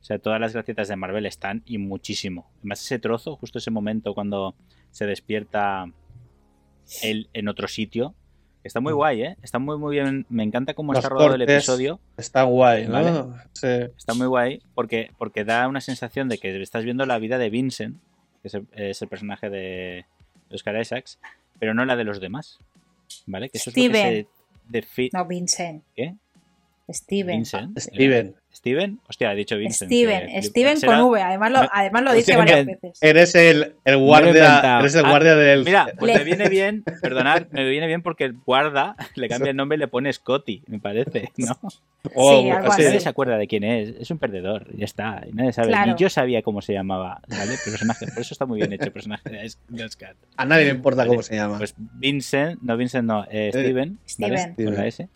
[0.00, 2.50] O sea, todas las gracietas de Marvel están y muchísimo.
[2.58, 4.54] Además, ese trozo, justo ese momento cuando
[4.90, 5.86] se despierta
[7.02, 8.14] él en otro sitio,
[8.64, 9.36] está muy guay, ¿eh?
[9.42, 10.26] Está muy, muy bien.
[10.28, 12.00] Me encanta cómo Los está rodado el episodio.
[12.16, 12.92] Está guay, ¿no?
[12.94, 13.40] Vale.
[13.52, 13.92] Sí.
[13.96, 17.50] Está muy guay porque, porque da una sensación de que estás viendo la vida de
[17.50, 17.96] Vincent,
[18.42, 20.06] que es el, es el personaje de
[20.50, 21.18] Oscar Isaacs,
[21.58, 22.58] pero no la de los demás.
[23.26, 23.48] ¿Vale?
[23.50, 24.26] Que eso es lo que se
[24.70, 25.84] defi- No, Vincent.
[25.94, 26.14] ¿Qué?
[26.90, 27.36] Steven.
[27.36, 27.78] Vincent.
[27.78, 29.00] Steven, Steven.
[29.08, 29.90] Hostia, ha dicho Vincent.
[29.90, 30.26] Steven.
[30.28, 31.22] que- Steven será- con V.
[31.22, 32.98] Además lo, además lo dice varias veces.
[33.00, 35.64] eres el, el he guardia, eres el Ah, guardia del...
[35.64, 39.50] Mira, pues Le- me viene bien, perdonad, me viene bien porque el guarda le cambia
[39.50, 41.58] el nombre y le pone Scotty, me parece, ¿no?
[42.14, 42.72] o- Sí, algo sí.
[42.74, 42.82] así.
[42.84, 45.68] Nadie se acuerda de quién es, es un perdedor, ya está, y nadie sabe.
[45.68, 45.92] Claro.
[45.92, 47.54] Ni yo sabía cómo se llamaba, ¿vale?
[47.54, 49.50] El personaje, por eso está muy bien hecho el personaje de.
[50.36, 51.58] A nadie le importa Vale, cómo se llama.
[51.58, 54.38] Pues Vincent, no Vincent, no, eh, Steven, ¿vale?
[54.38, 54.54] Steven.
[54.66, 55.08] Con la S.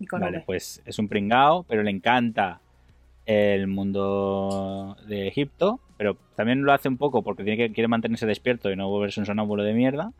[0.00, 2.60] Y con Vale, pues es un pringao, pero le encanta
[3.26, 8.26] el mundo de Egipto, pero también lo hace un poco porque tiene que, quiere mantenerse
[8.26, 10.12] despierto y no volverse un sonámbulo de mierda,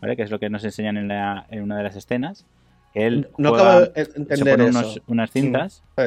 [0.00, 0.16] ¿vale?
[0.16, 2.46] Que es lo que nos enseñan en, la- en una de las escenas.
[2.94, 4.78] Que él no juega- acabo de se entender pone eso.
[4.78, 6.04] unos- unas cintas, Sí.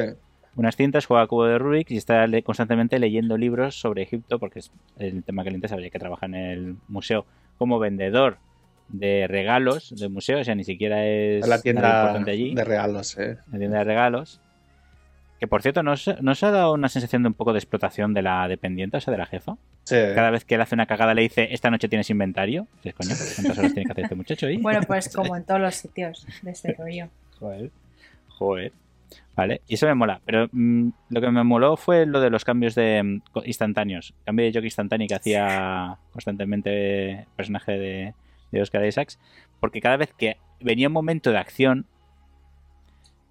[0.56, 4.72] unas cintas, juega cubo de Rubik y está constantemente leyendo libros sobre Egipto porque es
[4.98, 7.24] el tema que le interesa, ya que trabaja en el museo
[7.56, 8.38] como vendedor
[8.88, 13.18] de regalos del museo, o sea, ni siquiera es la tienda importante allí de regalos,
[13.18, 13.38] eh.
[13.50, 14.40] la tienda de regalos.
[15.42, 17.58] Que por cierto, ¿no os, no os ha dado una sensación de un poco de
[17.58, 19.56] explotación de la dependiente, o sea, de la jefa?
[19.82, 19.96] Sí.
[20.14, 22.68] Cada vez que él hace una cagada le dice, esta noche tienes inventario.
[22.76, 24.58] Dices, coño, pues, ¿cuántas horas tiene que hacer este muchacho ahí?
[24.58, 27.08] Bueno, pues como en todos los sitios de este rollo.
[27.40, 27.70] Joder.
[28.28, 28.72] Joder.
[29.34, 30.20] Vale, y eso me mola.
[30.24, 34.14] Pero mm, lo que me moló fue lo de los cambios de mm, instantáneos.
[34.24, 38.14] Cambio de jockey instantáneo que hacía constantemente el personaje de,
[38.52, 39.18] de Oscar Isaacs.
[39.58, 41.86] Porque cada vez que venía un momento de acción,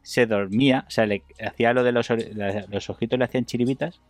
[0.02, 0.86] se dormía.
[0.88, 2.10] O sea, le hacía lo de los,
[2.70, 4.02] los ojitos le hacían chiribitas.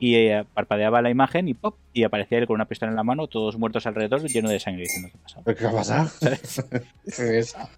[0.00, 1.76] Y eh, parpadeaba la imagen y pop.
[1.92, 4.82] Y aparecía él con una pistola en la mano, todos muertos alrededor, lleno de sangre.
[4.82, 5.42] Diciendo, ¿qué ha pasado?
[5.44, 6.10] ¿Pero ¿Qué ha pasado?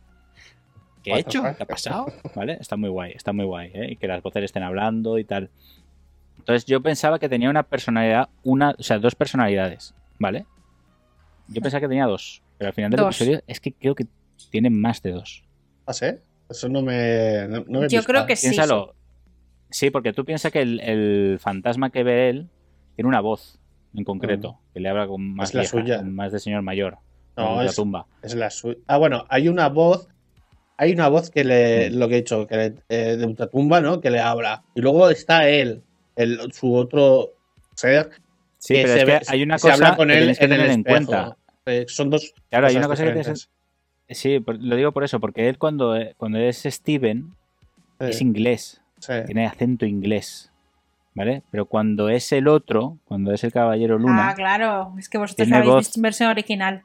[1.03, 1.43] ¿Qué he hecho?
[1.43, 2.07] ¿Qué ha pasado?
[2.35, 2.57] ¿Vale?
[2.61, 3.93] Está muy guay, está muy guay, ¿eh?
[3.93, 5.51] Y que las voces estén hablando y tal.
[6.39, 10.47] Entonces yo pensaba que tenía una personalidad, una, o sea, dos personalidades, ¿vale?
[11.49, 13.17] Yo pensaba que tenía dos, pero al final del Dos.
[13.17, 14.07] episodio es que creo que
[14.51, 15.45] tiene más de dos.
[15.87, 16.07] ¿Ah, sí?
[16.49, 17.47] Eso no me.
[17.49, 18.49] No, no me Yo creo que sí.
[18.51, 18.95] Piénsalo.
[19.71, 22.49] Sí, porque tú piensas que el, el fantasma que ve él
[22.95, 23.59] tiene una voz
[23.95, 25.51] en concreto, que le habla con más, Mm.
[25.51, 25.97] Es la vieja, suya.
[25.99, 26.99] con más de señor mayor.
[27.37, 28.07] No, con la es- tumba.
[28.23, 28.79] Es la suya.
[28.87, 30.09] Ah, bueno, hay una voz.
[30.79, 31.91] Hay una voz que le.
[31.91, 31.95] Mm.
[31.99, 34.01] Lo que he dicho, que le- eh, de ultratumba, ¿no?
[34.01, 34.63] Que le habla.
[34.75, 35.83] Y luego está él,
[36.15, 37.33] el, su otro
[37.75, 38.11] ser.
[38.59, 40.39] Sí, que pero se es que hay una se cosa habla con que él tienes
[40.39, 41.37] que en el tener en cuenta.
[41.67, 42.33] Eh, son dos.
[42.49, 43.51] Claro, hay una cosa que tienes.
[44.09, 47.35] Sí, lo digo por eso, porque él cuando, eh, cuando es Steven
[47.99, 49.13] es inglés, sí.
[49.27, 50.53] tiene acento inglés,
[51.15, 51.43] ¿vale?
[51.51, 54.95] Pero cuando es el otro, cuando es el Caballero Luna, Ah, claro.
[54.97, 55.79] Es que vosotros habéis voz.
[55.79, 56.83] visto en versión original.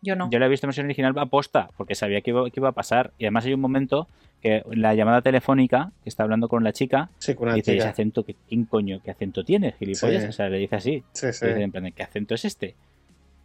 [0.00, 0.30] Yo no.
[0.30, 2.68] yo la he visto en versión original a posta, porque sabía que iba, que iba
[2.68, 3.12] a pasar.
[3.18, 4.08] Y además hay un momento
[4.42, 8.24] que la llamada telefónica, que está hablando con la chica, Sí, con dice, ese acento,
[8.24, 9.00] ¿qué, ¿quién coño?
[9.04, 10.22] ¿Qué acento tiene, gilipollas?
[10.24, 10.28] Sí.
[10.28, 11.04] O sea, le dice así.
[11.12, 12.74] Sí, dice en plan, ¿qué acento es este?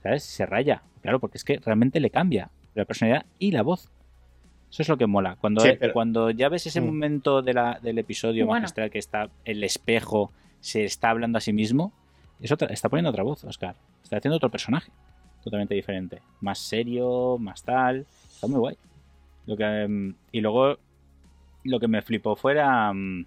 [0.03, 0.23] ¿Sabes?
[0.23, 0.83] Se raya.
[1.01, 3.89] Claro, porque es que realmente le cambia la personalidad y la voz.
[4.69, 5.37] Eso es lo que mola.
[5.39, 6.85] Cuando, Sí, pero- cuando ya ves ese Mm.
[6.85, 8.61] momento de la- del episodio Bueno.
[8.61, 11.93] magistral que está el espejo, se está hablando a sí mismo,
[12.41, 13.75] es otra- está poniendo otra voz, Oscar.
[14.03, 14.91] Está haciendo otro personaje
[15.43, 16.21] totalmente diferente.
[16.41, 18.05] Más serio, más tal.
[18.33, 18.77] Está muy guay.
[19.45, 20.77] Lo que, mm, y luego
[21.65, 23.25] lo que me flipó fuera mm,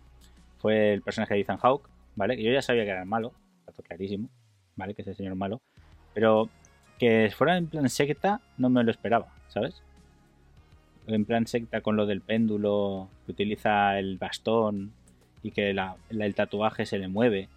[0.58, 2.36] fue el personaje de Ethan Hawke, ¿vale?
[2.36, 3.32] Que yo ya sabía que era el malo,
[3.66, 4.28] está clarísimo,
[4.76, 4.94] ¿vale?
[4.94, 5.60] Que es el señor malo.
[6.14, 6.48] Pero
[6.98, 9.82] que fuera en plan secta no me lo esperaba, ¿sabes?
[11.08, 14.92] en plan secta con lo del péndulo, que utiliza el bastón
[15.40, 17.48] y que la- la- el tatuaje se le mueve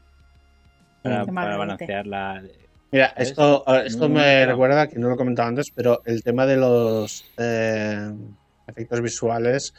[1.02, 2.44] para, para balancear la...
[2.92, 3.30] Mira, ¿Sabes?
[3.30, 7.26] esto, esto me recuerda que no lo he comentado antes, pero el tema de los
[7.38, 8.12] eh,
[8.68, 9.74] efectos visuales,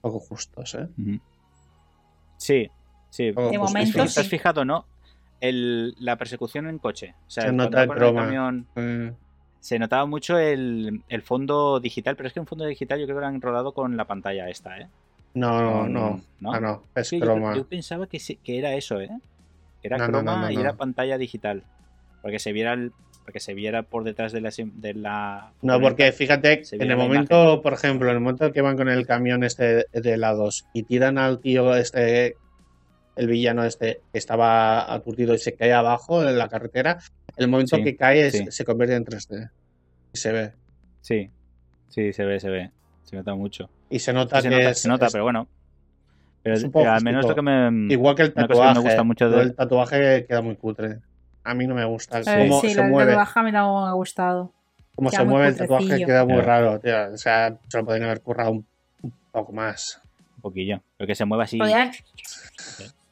[0.00, 0.88] poco justos, ¿eh?
[2.36, 2.68] Sí,
[3.10, 3.30] sí.
[3.32, 4.22] Poco De momento ¿Te has sí.
[4.24, 4.86] fijado, no?
[5.40, 7.14] El, la persecución en coche.
[7.26, 8.22] O sea, Se nota el croma.
[8.22, 9.12] camión, Eh,
[9.60, 13.16] se notaba mucho el, el fondo digital, pero es que un fondo digital yo creo
[13.18, 14.88] que lo han rodado con la pantalla esta, ¿eh?
[15.34, 16.20] no, no, no.
[16.40, 16.52] ¿no?
[16.52, 17.54] Ah, no, es Sí, croma.
[17.56, 19.10] yo pensaba que, sí- que era eso, ¿eh?
[19.82, 21.62] Era No, croma no, y era pantalla digital.
[22.22, 22.92] Porque se viera el,
[23.24, 26.96] porque se viera por detrás de la, sim- de la No, porque fíjate, en el
[26.96, 30.82] momento, por ejemplo, en el momento que van con el camión este de helados y
[30.84, 32.36] tiran al tío este,
[33.18, 36.98] el villano este, que estaba aturdido y se cae abajo en la carretera,
[37.36, 39.50] el momento Sí, que cae es- se convierte en 3D.
[40.12, 40.52] Y se ve.
[41.00, 41.30] Sí,
[41.88, 42.70] sí, se ve, se ve.
[43.04, 43.68] Se nota mucho.
[43.90, 45.48] Y se nota se que nota, es, se nota es pero bueno.
[46.42, 47.92] Pero, es un poco pero al menos lo que me...
[47.92, 48.80] igual que el que me tatuaje.
[48.80, 50.98] gusta mucho de- El tatuaje queda muy cutre.
[51.44, 52.20] A mí no me gusta.
[52.20, 54.52] Eh, Cómo sí, se mueve, tatuaje me ha gustado.
[54.94, 56.46] queda se mueve el tatuaje queda muy Claro.
[56.76, 57.14] raro, tío.
[57.14, 58.66] O sea, se lo podrían haber currado un,
[59.02, 60.00] un poco más.
[60.36, 60.82] Un poquillo.
[60.96, 61.58] Pero que se mueva así.
[61.58, 61.90] Podían-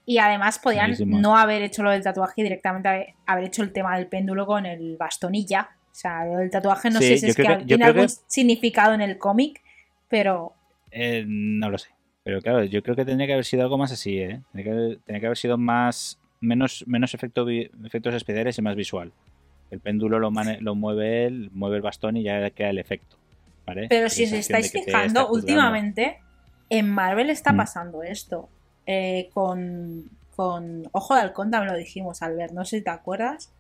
[0.09, 3.97] Y además podían no haber hecho lo del tatuaje y directamente haber, hecho el tema
[3.99, 5.69] del péndulo con el bastonilla.
[5.90, 8.95] O sea, lo del tatuaje no Sí, sé si es que, tiene algún que- significado
[8.95, 9.62] en el cómic,
[10.09, 10.53] pero
[10.92, 11.90] Eh, no lo sé.
[12.23, 14.40] Pero claro, yo creo que tendría que haber sido algo más así, ¿eh?
[14.53, 16.19] Tendría que, tendría que haber sido más.
[16.40, 19.11] menos, menos efecto efectos especiales y más visual.
[19.71, 23.16] El péndulo lo, mane- lo mueve él, mueve el bastón y ya queda el efecto.
[23.66, 23.87] ¿vale?
[23.88, 26.19] Pero La si os estáis fijando, últimamente
[26.71, 27.57] en Marvel está Mm.
[27.57, 28.49] pasando esto.
[28.87, 33.53] Eh, con, con Ojo de Halcón también lo dijimos, Albert, no sé si te acuerdas.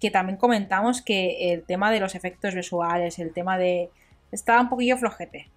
[0.00, 3.90] Que también comentamos que el tema de los efectos visuales, el tema de.
[4.32, 5.48] estaba un poquillo flojete.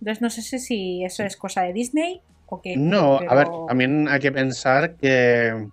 [0.00, 2.76] Entonces no sé si- eso es cosa de Disney o qué.
[2.76, 5.68] No, a ver, también hay que pensar que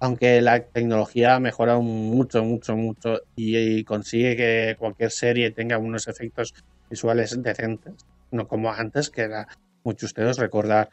[0.00, 6.06] aunque la tecnología mejora mucho, mucho, mucho y, y consigue que cualquier serie tenga unos
[6.08, 6.52] efectos
[6.90, 9.46] visuales decentes, no como antes, que era
[9.84, 10.90] muchos de ustedes recordar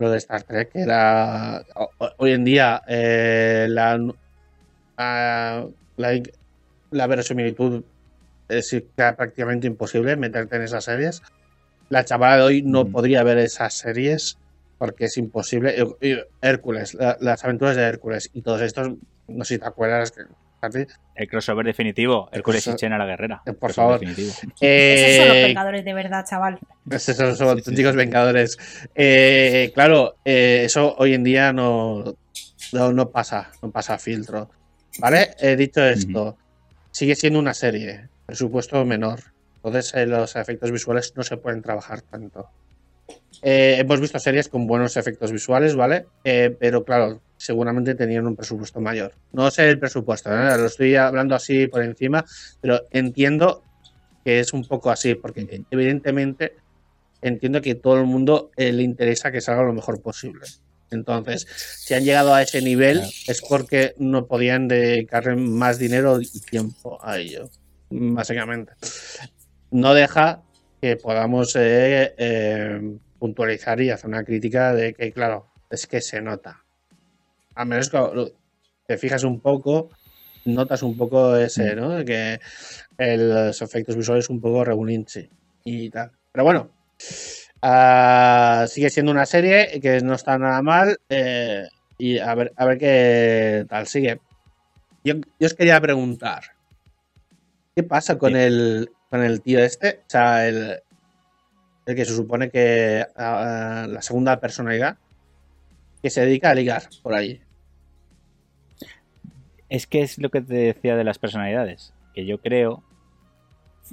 [0.00, 3.98] lo de Star Trek, que era ho- ho- hoy en día eh, la,
[4.98, 6.20] ah, la,
[6.90, 7.84] la verosimilitud
[8.48, 11.22] es prácticamente imposible meterte en esas series.
[11.88, 12.92] La chavala de hoy no Mm.
[12.92, 14.36] podría ver esas series
[14.78, 15.76] porque es imposible.
[16.40, 18.88] Hércules, la- las aventuras de Hércules y todos estos,
[19.28, 20.10] no sé si te acuerdas.
[20.12, 20.22] que-
[21.14, 22.28] El crossover definitivo.
[22.32, 23.42] Hércules y crossover- Chena la guerrera.
[23.46, 23.98] Eh, por favor.
[24.00, 24.28] definitivo.
[24.60, 26.58] Esos son los Eh, Vengadores de verdad, chaval.
[26.90, 27.96] esos son, sí, auténticos sí.
[27.96, 28.58] vengadores.
[28.94, 32.04] Eh, claro, eh, eso hoy en día no,
[32.72, 34.50] no, no pasa, no pasa filtro.
[34.98, 35.30] ¿Vale?
[35.38, 36.36] He dicho esto,
[36.90, 39.20] sigue siendo una serie, presupuesto menor.
[39.56, 42.48] Entonces eh, los efectos visuales no se pueden trabajar tanto.
[43.42, 46.06] Eh, hemos visto series con buenos efectos visuales, ¿vale?
[46.24, 49.14] Eh, pero claro, seguramente tenían un presupuesto mayor.
[49.32, 50.58] No sé el presupuesto, ¿eh?
[50.58, 52.22] lo estoy hablando así por encima,
[52.60, 53.64] pero entiendo
[54.22, 56.56] que es un poco así, porque evidentemente
[57.22, 60.46] entiendo que todo el mundo eh, le interesa que salga lo mejor posible.
[60.90, 61.46] Entonces,
[61.78, 66.98] si han llegado a ese nivel es porque no podían dedicarle más dinero y tiempo
[67.02, 67.48] a ello,
[67.88, 68.72] básicamente.
[69.70, 70.42] No deja
[70.82, 76.64] que podamos eh, puntualizar y hacer una crítica de que, claro, es que se nota.
[77.54, 78.32] A menos que
[78.86, 79.90] te fijas un poco,
[80.44, 81.90] notas un poco ese, ¿no?
[81.90, 82.40] De Que
[82.98, 85.28] el- los efectos visuales un poco regulinchi
[85.64, 86.10] y tal.
[86.32, 86.70] Pero bueno,
[87.62, 91.66] ah, sigue siendo una serie que no está nada mal eh,
[91.98, 94.20] y a ver, a ver qué tal sigue.
[95.04, 96.42] Yo, yo os quería preguntar,
[97.74, 98.38] ¿qué pasa con, Sí.
[98.38, 100.00] el, con el tío este?
[100.06, 100.80] O sea, el,
[101.86, 104.96] el que se supone que ah, la segunda personalidad
[106.02, 107.40] que se dedica a ligar por ahí.
[109.68, 111.94] Es que es lo que te decía de las personalidades.
[112.14, 112.82] Que yo creo.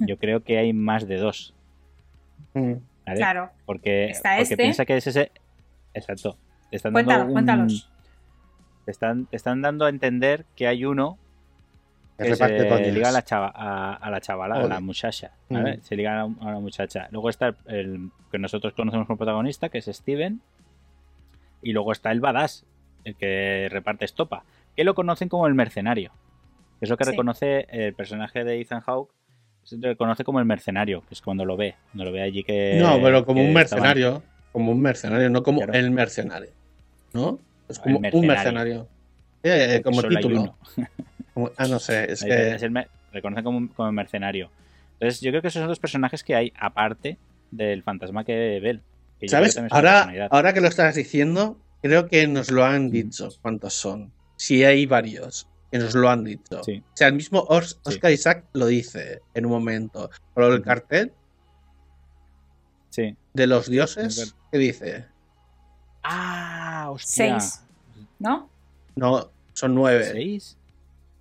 [0.00, 1.54] Yo creo que hay más de dos.
[2.54, 2.74] Mm.
[3.06, 3.16] ¿vale?
[3.18, 3.50] Claro.
[3.66, 4.56] Porque, Está porque este.
[4.56, 5.30] piensa que es ese.
[5.94, 6.36] Exacto.
[6.70, 7.90] Te están Cuéntalo, dando un- cuéntalos.
[8.84, 11.18] Te están, te están dando a entender que hay uno
[12.16, 15.32] Que se liga a la, chava, a, a la chavala, a la muchacha.
[15.50, 15.76] ¿vale?
[15.76, 15.80] Mm.
[15.82, 17.08] Se liga a la, a la muchacha.
[17.10, 20.40] Luego está el, el que nosotros conocemos como protagonista, que es Steven.
[21.62, 22.64] Y luego está el badass,
[23.04, 24.44] el que reparte estopa.
[24.76, 26.12] Que lo conocen como el mercenario.
[26.78, 27.10] Que es lo que Sí.
[27.10, 29.10] reconoce el personaje de Ethan Hawke.
[29.64, 31.74] Se reconoce como el mercenario, que es cuando lo ve.
[31.90, 32.78] Cuando lo ve allí que.
[32.80, 34.22] no, pero como un estaban- mercenario.
[34.52, 35.74] Como un mercenario, no como Claro.
[35.74, 36.50] el mercenario.
[37.12, 37.38] ¿No?
[37.68, 38.28] Es como un mercenario.
[38.34, 38.88] mercenario.
[39.42, 40.56] Eh, como título.
[41.34, 42.54] Como- ah, no sé, es que.
[42.54, 44.50] es el mer- reconoce como, como mercenario.
[44.94, 47.16] Entonces, yo creo que esos son los personajes que hay aparte
[47.52, 48.80] del fantasma que yo creo
[49.20, 49.58] que ¿Sabes?
[49.70, 54.12] Ahora, ahora que lo estás diciendo, creo que nos lo han dicho cuántos son.
[54.36, 56.62] Si hay varios, que nos lo han dicho.
[56.64, 56.82] Sí.
[56.86, 57.74] O sea, el mismo Sí.
[57.84, 60.10] Oscar Isaac lo dice en un momento.
[60.34, 61.12] Pero el cartel
[62.90, 63.16] Sí.
[63.34, 65.06] de los dioses, Es ¿qué dice?
[66.02, 67.38] Ah, hostia.
[67.40, 67.62] Seis.
[68.18, 68.48] ¿No?
[68.96, 70.04] No, son nueve.
[70.04, 70.56] ¿Seis?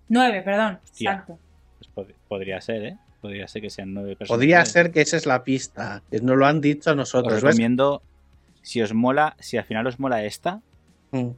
[0.09, 0.79] Nueve, perdón.
[0.83, 1.11] Hostia.
[1.11, 1.39] Exacto.
[1.79, 2.97] Pues pod- podría ser, ¿eh?
[3.27, 4.37] Podría ser que sean nueve personas.
[4.37, 6.01] Podría ser que esa es la pista.
[6.09, 7.33] Que nos lo han dicho Os nosotros.
[7.35, 7.43] ¿ves?
[7.43, 8.01] recomiendo,
[8.61, 10.61] si os mola, si al final os mola esta,
[11.11, 11.29] Mm.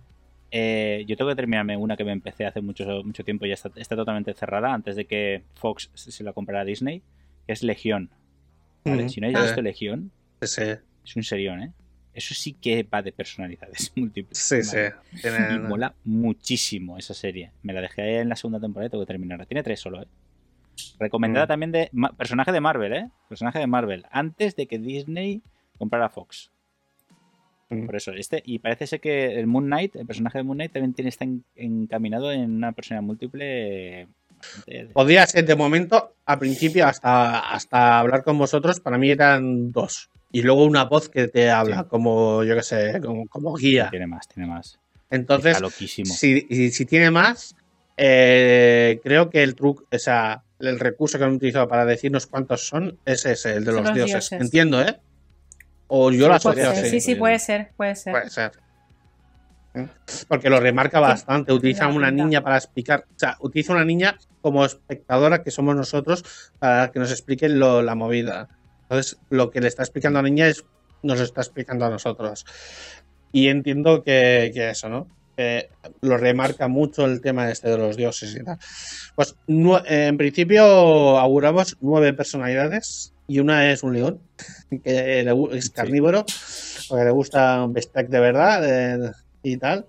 [0.51, 3.53] eh, yo tengo que terminarme una que me empecé hace mucho, mucho tiempo y ya
[3.55, 7.01] está, está totalmente cerrada antes de que Fox se la comprara a Disney,
[7.45, 8.09] que es Legión.
[8.85, 9.03] ¿vale?
[9.05, 9.09] Mm.
[9.09, 10.61] Si no habéis Eh, visto Legión, sí.
[11.05, 11.71] es un serión, ¿eh?
[12.11, 14.37] Eso sí que va de personalidades múltiples.
[14.37, 14.93] Sí, ¿vale?
[15.13, 15.19] sí.
[15.21, 17.51] Tiene- Y mola muchísimo esa serie.
[17.61, 19.45] Me la dejé en la segunda temporada y tengo que terminarla.
[19.45, 20.07] Tiene tres solo, ¿eh?
[20.99, 21.47] Recomendada Mm.
[21.49, 23.09] también de personaje de Marvel, ¿eh?
[23.27, 24.05] Personaje de Marvel.
[24.11, 25.41] Antes de que Disney
[25.77, 26.51] comprara Fox.
[27.69, 27.85] Mm.
[27.85, 28.41] Por eso, este.
[28.45, 31.23] Y parece ser que el Moon Knight, el personaje de Moon Knight, también tiene, está
[31.25, 34.07] en- encaminado en una persona múltiple.
[34.93, 40.09] Podría ser de momento, al principio, hasta, hasta hablar con vosotros, para mí eran dos.
[40.31, 41.89] Y luego una voz que te habla, Sí.
[41.89, 43.89] como, yo qué sé, como, como guía.
[43.89, 44.79] Tiene más, tiene más.
[45.09, 45.57] Entonces,
[46.05, 47.55] si, y si tiene más,
[47.97, 52.67] eh, creo que el truco, o sea, el recurso que han utilizado para decirnos cuántos
[52.67, 54.13] son es ese, el de los, los dioses.
[54.29, 54.41] dioses.
[54.41, 54.99] Entiendo, ¿eh?
[55.87, 56.89] O yo lo Sí, podría asocio así.
[56.91, 58.11] sí, sí, puede ser, puede ser.
[58.13, 58.51] Puede ser.
[59.75, 59.87] ¿Eh?
[60.27, 61.53] Porque lo remarca bastante.
[61.53, 63.05] Utiliza una niña para explicar.
[63.09, 66.23] O sea, utiliza una niña como espectadora que somos nosotros
[66.59, 68.49] para que nos explique lo- la movida.
[68.83, 70.65] Entonces, lo que le está explicando a la niña es,
[71.03, 72.45] nos lo está explicando a nosotros.
[73.31, 75.07] Y entiendo que, que eso, ¿no?
[76.01, 78.57] Lo remarca mucho el tema este de los dioses y tal.
[79.15, 80.63] Pues en principio
[81.17, 84.19] auguramos nueve personalidades y una es un león,
[84.83, 86.25] que le es carnívoro,
[86.89, 88.63] porque le gusta un bistec de verdad
[89.05, 89.11] eh,
[89.43, 89.85] y tal.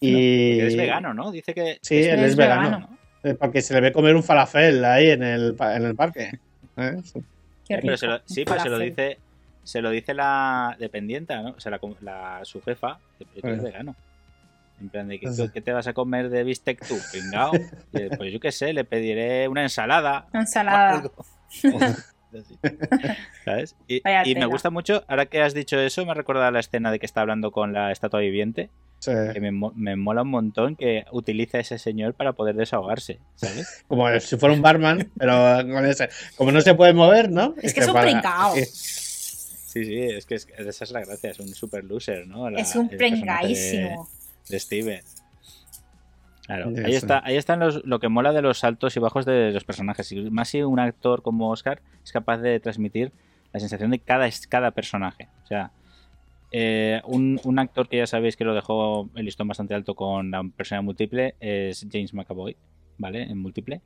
[0.00, 1.30] Y es vegano, ¿no?
[1.30, 1.78] Dice que.
[1.82, 2.62] Sí, que él es es vegano.
[2.62, 2.98] vegano.
[3.24, 6.40] Eh, Porque se le ve comer un falafel ahí en el, pa- en el parque.
[6.76, 6.96] ¿eh?
[7.68, 9.18] Qué Pero se lo- sí, pero se lo dice.
[9.64, 11.50] Se lo dice la dependienta, ¿no?
[11.50, 13.56] O sea, la, la- su jefa, que Eh.
[13.62, 13.94] vegano.
[14.82, 15.20] En plan de.
[15.20, 17.52] ¿qué te vas a comer de bistec tú, pringao?
[17.92, 20.26] Y él, Pues yo qué sé, le pediré una ensalada.
[20.32, 21.04] Ensalada.
[23.44, 23.76] ¿Sabes?
[23.86, 24.00] Y,
[24.34, 27.06] me gusta mucho, ahora que has dicho eso, me ha recordado la escena de que
[27.06, 29.10] está hablando con la estatua viviente, Sí.
[29.32, 33.84] que me, me mola un montón que utiliza a ese señor para poder desahogarse, ¿sabes?
[33.88, 35.34] Como si fuera un barman, pero
[35.72, 36.08] con ese.
[36.36, 37.54] Como no se puede mover, ¿no?
[37.60, 38.54] Es que es un pringao.
[38.54, 42.48] Sí, sí, es que es- esa es la gracia, es un super loser, ¿no?
[42.48, 43.96] La- Es un personaje
[44.48, 45.02] de- Steven.
[46.46, 49.52] Claro, ahí está, ahí están los, lo que mola de los altos y bajos de
[49.52, 50.10] los personajes.
[50.12, 53.12] Y más si un actor como Oscar es capaz de transmitir
[53.52, 55.28] la sensación de cada, cada personaje.
[55.44, 55.70] O sea,
[56.50, 60.30] eh, un, un actor que ya sabéis que lo dejó el listón bastante alto con
[60.32, 62.56] la persona múltiple es James McAvoy,
[62.98, 63.22] ¿vale?
[63.22, 63.80] En múltiple.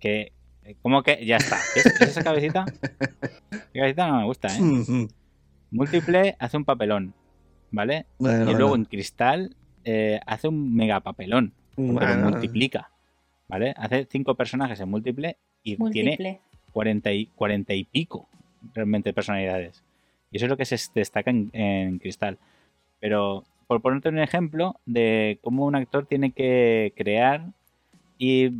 [0.00, 0.32] Que,
[0.64, 1.24] eh, ¿cómo que?
[1.24, 1.58] Ya está.
[1.76, 2.64] ¿Ves, ¿Ves esa cabecita?
[3.52, 4.60] Esa cabecita no me gusta, ¿eh?
[4.60, 5.08] Ujú.
[5.70, 7.14] Múltiple hace un papelón,
[7.72, 8.06] ¿vale?
[8.18, 8.84] Bueno, y luego bueno.
[8.84, 12.90] en cristal eh, hace un mega papelón, pero Bueno, multiplica,
[13.48, 13.74] ¿vale?
[13.76, 16.40] Hace cinco personajes en múltiple y tiene Múltiple.
[16.72, 18.28] 40 y, 40 y pico
[18.74, 19.82] realmente personalidades.
[20.30, 22.38] Y eso es lo que se destaca en, en cristal.
[23.00, 27.48] Pero por ponerte un ejemplo de cómo un actor tiene que crear
[28.18, 28.52] y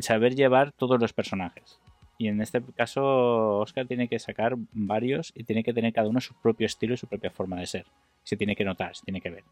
[0.00, 1.78] saber llevar todos los personajes.
[2.18, 6.20] Y en este caso, Oscar tiene que sacar varios y tiene que tener cada uno
[6.20, 7.86] su propio estilo y su propia forma de ser.
[8.24, 9.44] Se tiene que notar, se tiene que ver.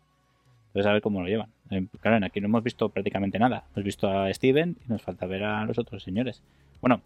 [0.69, 1.51] Entonces, a ver cómo lo llevan.
[1.71, 3.65] Eh, Claro, aquí no hemos visto prácticamente nada.
[3.75, 6.43] Hemos visto a Steven y nos falta ver a los otros señores.
[6.81, 7.03] Bueno,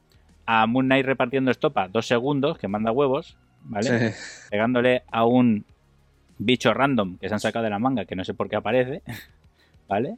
[0.47, 4.13] a Moon Knight repartiendo estopa dos segundos, que manda huevos, ¿vale?
[4.13, 4.21] sí.
[4.51, 5.65] Pegándole a un
[6.39, 9.03] bicho random que se han sacado de la manga, que no sé por qué aparece,
[9.89, 10.17] ¿vale?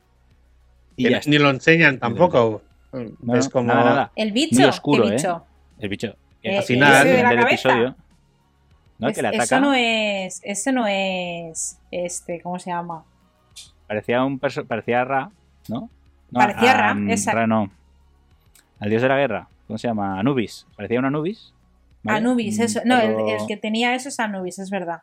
[0.96, 2.62] Y ni lo enseñan tampoco.
[2.92, 3.68] No, es como.
[3.68, 4.12] nada, nada.
[4.16, 4.68] El bicho.
[4.68, 5.16] Oscuro, ¿Qué ¿eh?
[5.16, 5.44] bicho?
[5.79, 6.16] El bicho.
[6.42, 7.94] Eh, Al final, de del episodio.
[8.98, 9.08] ¿no?
[9.08, 9.44] Es- que le ataca.
[9.44, 10.40] eso no es.
[10.44, 11.79] Eso no es.
[11.90, 13.04] Este, ¿cómo se llama?
[13.87, 15.31] Parecía un perso- parecía Ra,
[15.69, 15.88] ¿no?
[16.31, 17.40] No, Parecía Ra, exacto.
[17.40, 17.71] Ra no.
[18.79, 19.48] Al dios de la guerra.
[19.67, 20.19] ¿Cómo se llama?
[20.19, 20.67] Anubis.
[20.77, 21.52] Parecía un Anubis.
[22.02, 22.19] ¿vale?
[22.19, 22.81] Anubis, Un eso.
[22.85, 23.17] No, el,
[23.48, 25.00] que tenía eso es Anubis, es verdad.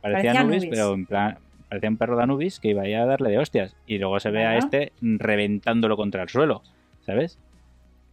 [0.00, 0.70] Parecía parecía Anubis, Anubis.
[0.70, 1.38] pero en plan.
[1.68, 3.74] Parecía un perro de Anubis que iba a darle de hostias.
[3.86, 6.62] Y luego se ve a este reventándolo contra el suelo.
[7.06, 7.38] ¿Sabes?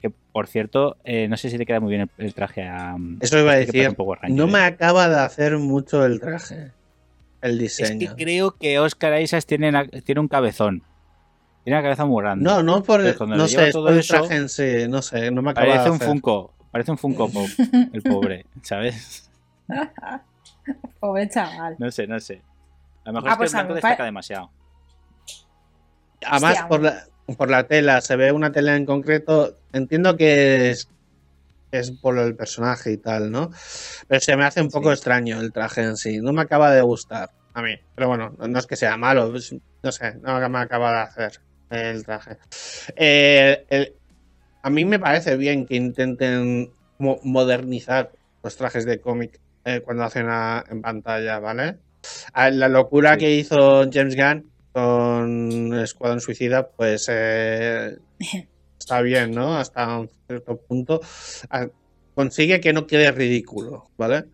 [0.01, 2.95] Que por cierto, eh, no sé si le queda muy bien el, el traje a.
[3.21, 3.89] Eso iba a decir.
[3.97, 4.47] un Ranger, No ¿eh?
[4.51, 6.71] me acaba de hacer mucho el traje.
[7.41, 8.15] El Es diseño.
[8.15, 10.83] que creo que Oscar Isaac tiene, una- tiene un cabezón.
[11.63, 12.43] Tiene una cabeza muy grande.
[12.45, 15.29] No, no por cuando no sé, es todo el eso, traje en sí, no sé,
[15.31, 16.07] no me acaba Parece de un hacer.
[16.07, 16.53] Funko.
[16.71, 17.47] Parece un Funko Pop,
[17.93, 19.29] el pobre, ¿sabes?
[20.99, 21.75] Pobre chaval.
[21.79, 22.41] No sé, no sé.
[23.03, 24.51] A lo mejor Ah, es que pues el a blanco destaca demasiado.
[26.25, 26.67] Además, Hostia.
[26.67, 27.03] por la,
[27.38, 29.55] por la tela, se ve una tela en concreto.
[29.73, 30.88] Entiendo que es,
[31.71, 33.51] es por el personaje y tal, ¿no?
[34.07, 34.93] Pero se me hace un poco Sí.
[34.93, 36.19] extraño el traje en sí.
[36.19, 37.75] No me acaba de gustar a mí.
[37.95, 39.32] Pero bueno, no, es que sea malo.
[39.82, 41.32] no sé, no me acaba de hacer
[41.69, 42.38] el traje.
[42.95, 43.93] Eh, el-
[44.63, 48.11] a mí me parece bien que intenten mo- modernizar
[48.43, 51.77] los trajes de cómic eh, cuando hacen a- en pantalla, ¿vale?
[52.34, 53.19] A La locura Sí.
[53.19, 54.49] que hizo James Gunn
[54.84, 57.97] con Escuadrón Suicida, pues eh,
[58.80, 59.57] está bien, ¿no?
[59.57, 61.01] Hasta un cierto punto.
[61.49, 61.67] Ah,
[62.15, 64.25] Consigue que no quede ridículo, ¿vale?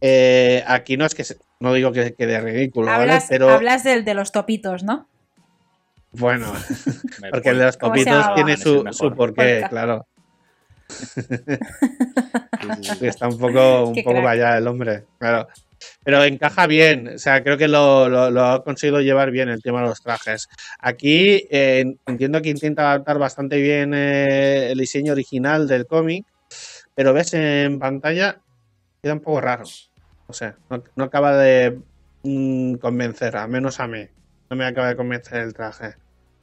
[0.00, 3.02] Eh, aquí no es que se- no digo que quede ridículo, ¿vale?
[3.02, 5.08] Hablas, Pero hablas del de los topitos, ¿no?
[6.12, 6.52] bueno,
[7.30, 9.68] porque el de los ¿Cómo se topitos tiene su, su porqué, Porca.
[9.68, 10.06] claro.
[13.00, 14.24] Está un poco, un Qué poco crack.
[14.24, 15.48] vaya el hombre, claro.
[16.04, 19.62] Pero encaja bien, o sea, creo que lo, lo- lo ha conseguido llevar bien el
[19.62, 20.48] tema de los trajes.
[20.78, 26.26] Aquí eh, entiendo que intenta adaptar bastante bien eh, el diseño original del cómic,
[26.94, 28.40] pero ves en pantalla,
[29.02, 29.64] queda un poco raro.
[30.28, 31.78] O sea, no, no acaba de
[32.22, 34.06] mm, convencer, al menos a mí.
[34.50, 35.94] No me acaba de convencer el traje,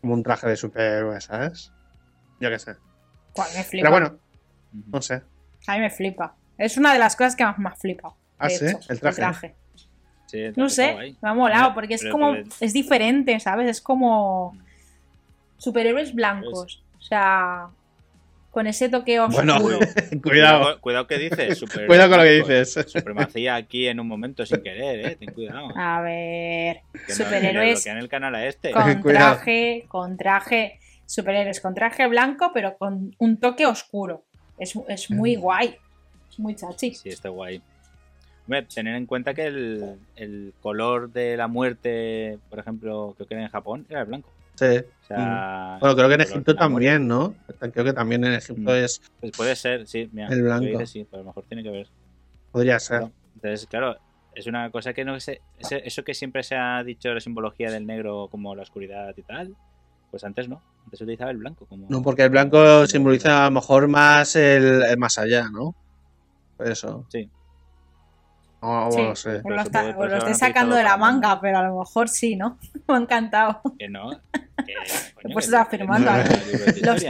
[0.01, 1.71] como un traje de superhéroe, ¿sabes?
[2.39, 2.75] Yo qué sé.
[3.35, 3.67] Me flipa.
[3.71, 4.19] Pero bueno,
[4.71, 5.21] no sé.
[5.67, 6.35] A mí me flipa.
[6.57, 8.17] Es una de las cosas que más me ha flipado.
[8.37, 8.65] ¿Ah, de sí?
[8.65, 9.55] hecho, ¿El traje?
[10.27, 12.33] Sí, el No traje sé, me ha molado porque es como.
[12.59, 13.69] Es diferente, ¿sabes?
[13.69, 14.57] Es como.
[15.57, 16.83] Superhéroes blancos.
[16.97, 17.67] O sea.
[18.51, 19.57] Con ese toque oscuro.
[19.59, 19.79] Bueno,
[20.21, 21.07] Cuidado, cuidado.
[21.07, 21.57] que dices.
[21.57, 22.71] super- Cuidado con lo que dices.
[22.87, 25.15] Supremacía aquí en un momento sin querer, eh.
[25.15, 25.69] Ten cuidado.
[25.75, 26.81] A ver.
[27.07, 28.71] Que superhéroes el canal a este.
[28.71, 29.85] con traje.
[29.87, 30.79] Con traje.
[31.05, 34.23] Superhéroes con traje blanco, pero con un toque oscuro.
[34.59, 35.75] Es, es muy guay.
[36.29, 36.93] Es muy chachi.
[36.93, 37.59] Sí, está guay.
[38.73, 43.43] Tener en cuenta que el, el color de la muerte, por ejemplo, creo que era
[43.43, 44.29] en Japón, era el blanco.
[44.55, 44.65] Sí.
[44.65, 46.55] O sea, Bueno, creo que en Egipto muerte.
[46.55, 47.33] también, ¿no?
[47.71, 48.75] Creo que también en Egipto Mm.
[48.83, 49.01] es.
[49.21, 50.27] Pues puede ser, sí, mira.
[50.27, 50.85] El blanco.
[50.85, 51.87] sí, pero a lo mejor tiene que ver.
[52.51, 53.07] Podría ser.
[53.35, 53.97] Entonces, claro,
[54.35, 55.41] es una cosa que no sé.
[55.57, 59.55] Eso que siempre se ha dicho la simbología del negro como la oscuridad y tal,
[60.11, 60.61] pues antes no.
[60.83, 61.87] Antes se utilizaba el blanco como.
[61.89, 65.73] No, porque el blanco simboliza a lo mejor más el, el más allá, ¿no?
[66.57, 67.05] Por eso.
[67.09, 67.29] Sí.
[68.63, 69.37] Bueno, sé.
[69.37, 72.35] Os lo, está- os lo estoy sacando de la manga, pero a lo mejor sí,
[72.35, 72.57] ¿no?
[72.87, 73.61] Me ha encantado.
[73.77, 74.09] Que no.
[74.65, 74.73] Que,
[75.21, 76.11] coño, Pues que- está que afirmando.
[76.11, 77.05] no Los-.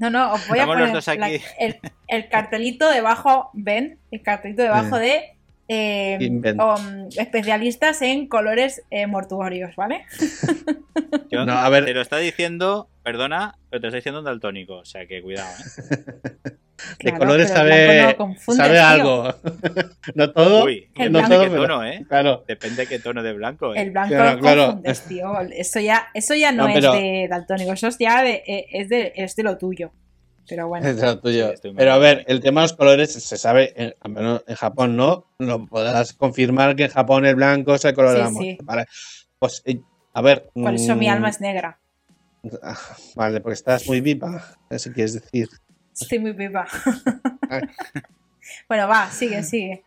[0.00, 4.62] No, no, os voy a Estamos poner la- el, el cartelito debajo, ven, el cartelito
[4.62, 5.34] debajo de
[5.70, 6.18] eh,
[6.54, 10.04] um, especialistas en colores eh, mortuorios, ¿vale?
[11.30, 11.84] Yo No, a ver.
[11.84, 14.76] Te lo está diciendo, perdona, pero te lo está diciendo un daltónico.
[14.76, 16.52] O sea que cuidado, ¿eh?
[16.98, 19.34] De Claro, colores sabe, no sabe algo.
[20.14, 20.64] no todo.
[20.64, 21.34] Uy, El no blanco.
[21.34, 22.04] todo, ¿Qué pero- tono, eh?
[22.08, 22.44] Claro.
[22.46, 23.82] Depende qué tono de blanco, eh.
[23.82, 25.40] El blanco Claro, confundes, tío.
[25.50, 28.66] Eso ya, eso ya no, No, pero- es de daltónico, eso es ya de, eh,
[28.72, 29.90] es, de, es de lo tuyo.
[30.48, 31.52] Pero bueno, Es lo tuyo.
[31.60, 34.54] Sí, Pero a ver, el tema de los colores se sabe, en, al menos en
[34.56, 38.22] Japón no, lo podrás confirmar que en Japón el blanco es el color de Sí,
[38.22, 38.34] la sí.
[38.34, 38.58] muerte.
[38.64, 38.84] Vale.
[39.38, 39.80] Pues, eh,
[40.14, 40.48] a ver.
[40.54, 41.78] por eso mi mm, alma es negra.
[42.62, 42.78] ah,
[43.14, 45.48] Vale, porque estás muy viva, eso quieres decir.
[46.00, 46.66] Estoy muy viva.
[47.48, 47.62] Ay.
[48.68, 49.84] bueno, va, sigue, sigue.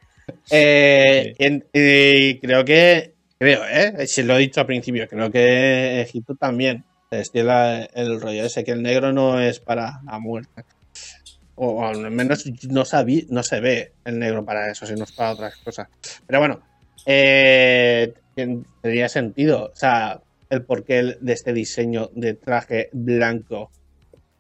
[0.50, 4.08] Eh, en- y creo que, creo, ¿eh?
[4.08, 8.72] Si lo he dicho al principio, creo que Egipto también estila el rollo ese, que
[8.72, 10.64] el negro no es para la muerte.
[11.56, 15.32] O al menos no, sabí, no se ve el negro para eso, sino es para
[15.32, 15.88] otras cosas.
[16.26, 16.62] Pero bueno,
[17.06, 19.66] eh, ten- tendría sentido.
[19.74, 23.70] O sea, el porqué de este diseño de traje blanco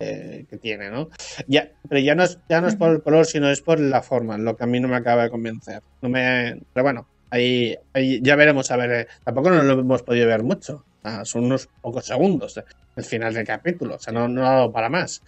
[0.01, 1.09] eh, que tiene, ¿no?
[1.47, 4.01] Ya, pero ya no es, ya no es por el color, sino es por la
[4.01, 5.81] forma, lo que a mí no me acaba de convencer.
[6.01, 8.69] No me, pero bueno, ahí, ahí ya veremos.
[8.71, 10.85] A ver, eh, tampoco no lo hemos podido ver mucho.
[11.23, 12.61] Son unos pocos segundos
[12.95, 13.95] el final del capítulo.
[13.95, 15.23] O sea, no, no ha dado para más.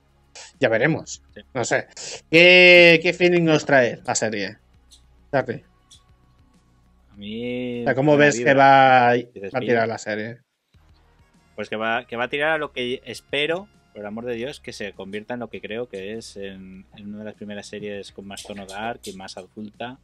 [0.59, 1.23] Ya veremos.
[1.53, 1.87] No sé.
[2.29, 4.57] ¿Qué, qué feeling nos trae la serie?
[5.31, 5.63] Charlie?
[7.11, 7.81] A mí.
[7.81, 10.39] O sea, ¿Cómo ves que va, va a tirar la serie?
[11.55, 14.33] Pues que va, que va a tirar a lo que espero, por el amor de
[14.35, 17.35] Dios, que se convierta en lo que creo que es en, en una de las
[17.35, 19.99] primeras series con más tono dark y más adulta,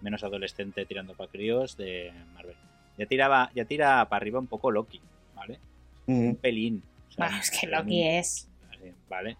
[0.00, 2.56] menos adolescente tirando para críos de Marvel.
[2.98, 5.00] Ya tiraba, ya tira para arriba un poco Loki,
[5.34, 5.58] ¿vale?
[6.06, 6.28] Mm.
[6.30, 6.82] Un pelín.
[7.08, 8.48] o sea, Bueno, es que un- Loki es.
[8.70, 9.36] Así, Vale.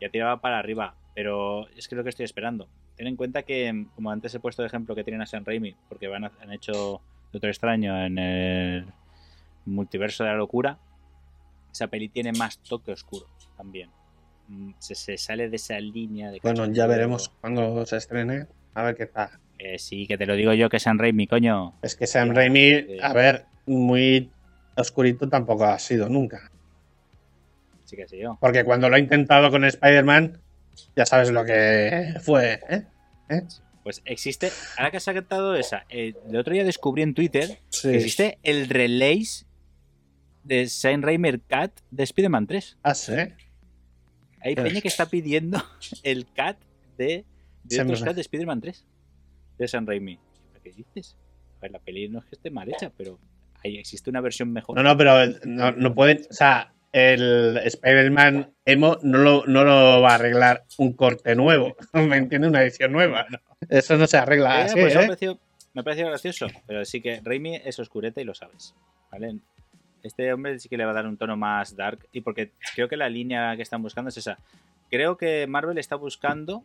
[0.00, 0.94] Ya tiraba para arriba.
[1.14, 2.68] Pero es que es lo que estoy esperando.
[2.96, 5.76] Ten en cuenta que, como antes he puesto de ejemplo que tienen a Sam Raimi,
[5.88, 7.00] porque van a- han hecho
[7.32, 8.86] Doctor Extraño en el
[9.66, 10.78] multiverso de la locura,
[11.72, 13.90] esa peli tiene más toque oscuro también.
[14.48, 18.46] Mm, Se, se sale de esa línea de Bueno, ya veremos cuando se estrene.
[18.74, 19.30] A ver qué tal.
[19.58, 21.74] Que sí, que te lo digo yo que San Raimi, coño.
[21.82, 24.30] Es que Sam Raimi, a ver, muy
[24.76, 26.50] oscurito tampoco ha sido nunca.
[27.84, 28.38] Sí que sí yo.
[28.40, 30.40] Porque cuando lo ha intentado con Spider-Man,
[30.96, 32.82] ya sabes lo que fue, ¿eh?
[33.82, 37.58] Pues existe, ahora que se ha cantado esa, eh, el otro día descubrí en Twitter
[37.70, 37.88] Sí.
[37.90, 39.44] que existe el release
[40.44, 42.78] de San Raimi Cat de Spider-Man 3.
[42.82, 43.12] Ah, sí.
[44.40, 45.62] Hay peña que está pidiendo
[46.02, 46.58] el cat
[46.98, 47.24] de
[47.64, 48.00] Director's Siempre.
[48.00, 48.86] Cut de Spider-Man 3
[49.58, 50.18] de San Raimi.
[50.62, 51.16] ¿Qué dices?
[51.58, 53.18] A ver, la peli no es que esté mal hecha, pero
[53.64, 54.76] ahí existe una versión mejor.
[54.76, 56.22] No, no, pero no, no pueden.
[56.30, 61.76] O sea, el Spider-Man Emo no lo, no lo va a arreglar un corte nuevo.
[61.92, 62.48] ¿Me entiendes?
[62.50, 63.26] Una edición nueva.
[63.68, 65.06] Eso no se arregla Eh, así, pues me, ¿eh?
[65.06, 65.40] pareció,
[65.74, 68.74] me pareció gracioso, pero sí que Raimi es oscureta y lo sabes.
[69.10, 69.38] ¿vale?
[70.02, 72.88] Este hombre sí que le va a dar un tono más dark y porque creo
[72.88, 74.38] que la línea que están buscando es esa.
[74.90, 76.64] Creo que Marvel está buscando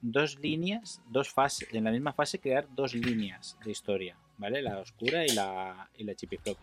[0.00, 4.62] dos líneas, dos fases, en la misma fase crear dos líneas de historia, ¿vale?
[4.62, 6.56] La oscura y la, y la chipiflop,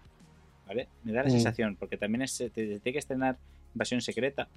[0.68, 0.88] ¿vale?
[1.03, 1.32] Me da la Mm.
[1.32, 3.38] sensación, porque también es, te- te- tiene que estrenar
[3.74, 4.49] Invasión Secreta,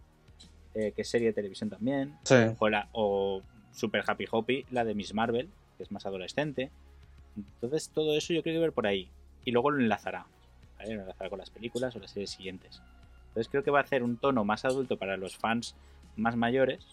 [0.75, 2.35] eh, que es serie de televisión también, Sí.
[2.59, 3.43] o, la, o
[3.73, 6.71] Super Happy Hoppy, la de Miss Marvel, que es más adolescente.
[7.37, 9.11] Entonces, todo eso yo creo que ver por ahí.
[9.45, 10.27] Y luego lo enlazará.
[10.83, 10.95] ¿Vale?
[10.95, 12.83] Enlazará con las películas o las series siguientes.
[13.29, 15.75] Entonces, creo que va a hacer un tono más adulto para los fans
[16.17, 16.85] más mayores,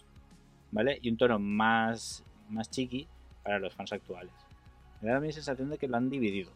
[0.70, 0.98] ¿vale?
[1.02, 3.06] Y un tono más, más chiqui
[3.42, 4.32] para los fans actuales.
[5.00, 6.50] Me da mi sensación de que lo han dividido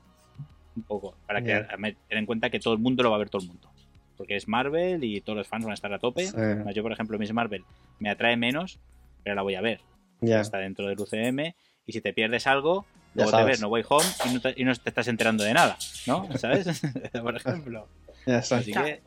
[0.76, 1.14] un poco.
[1.26, 3.48] Para que tener en cuenta que todo el mundo lo va a ver todo el
[3.48, 3.70] mundo.
[4.16, 6.26] Porque es Marvel y todos los fans van a estar a tope.
[6.26, 6.36] Sí.
[6.74, 7.64] Yo, por ejemplo, Miss Marvel
[7.98, 8.78] me atrae menos,
[9.22, 9.80] pero la voy a ver
[10.20, 10.40] Ya.
[10.40, 11.54] está dentro del UCM
[11.86, 14.64] y si te pierdes algo, luego te ves No Way Home y no, te, y
[14.64, 16.28] no te estás enterando de nada, ¿no?
[16.38, 16.82] ¿Sabes?
[17.22, 17.88] Por ejemplo.
[18.26, 18.56] Ya está.
[18.56, 19.02] Así que,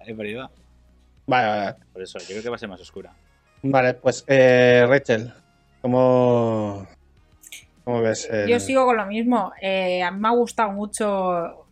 [0.00, 0.50] ahí por ahí va.
[1.26, 1.76] Vale, vale.
[1.92, 3.12] Por eso, yo creo que va a ser más oscura.
[3.62, 5.32] Vale, pues eh, Rachel,
[5.82, 6.86] ¿cómo,
[7.84, 8.28] cómo ves?
[8.30, 9.52] el- Yo sigo con lo mismo.
[9.60, 11.66] Eh, a mí me ha gustado mucho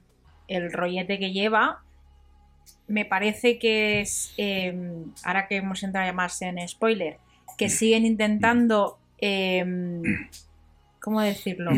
[0.49, 1.81] el rollete que lleva.
[2.87, 4.75] Me parece que es, eh,
[5.25, 7.19] ahora que hemos entrado ya más en spoiler,
[7.57, 9.65] que siguen intentando, eh,
[11.05, 11.71] ¿cómo decirlo?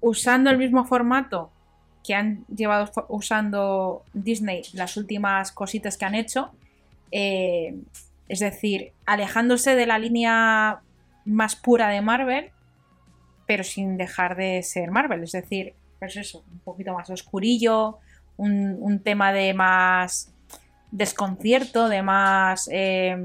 [0.00, 1.50] Usando el mismo formato
[2.02, 6.52] que han llevado usando Disney las últimas cositas que han hecho.
[7.12, 7.74] eh,
[8.28, 10.80] es decir, alejándose de la línea
[11.26, 12.50] más pura de Marvel,
[13.46, 15.22] pero sin dejar de ser Marvel.
[15.22, 17.98] Es decir, pues eso, un poquito más oscurillo,
[18.38, 20.32] un, un tema de más
[20.90, 22.68] desconcierto, de más...
[22.72, 23.16] eh,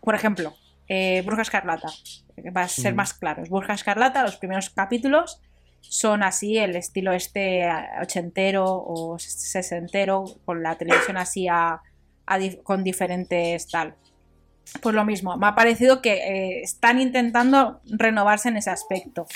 [0.00, 0.54] por ejemplo,
[0.88, 1.88] eh, Bruja Escarlata,
[2.56, 3.48] va a ser más claros.
[3.50, 5.40] Bruja Escarlata, los primeros capítulos
[5.80, 7.68] son así, el estilo este
[8.02, 11.80] ochentero o sesentero, con la televisión así a-
[12.62, 13.94] con diferentes tal.
[14.82, 19.26] Pues lo mismo, me ha parecido que eh, están intentando renovarse en ese aspecto.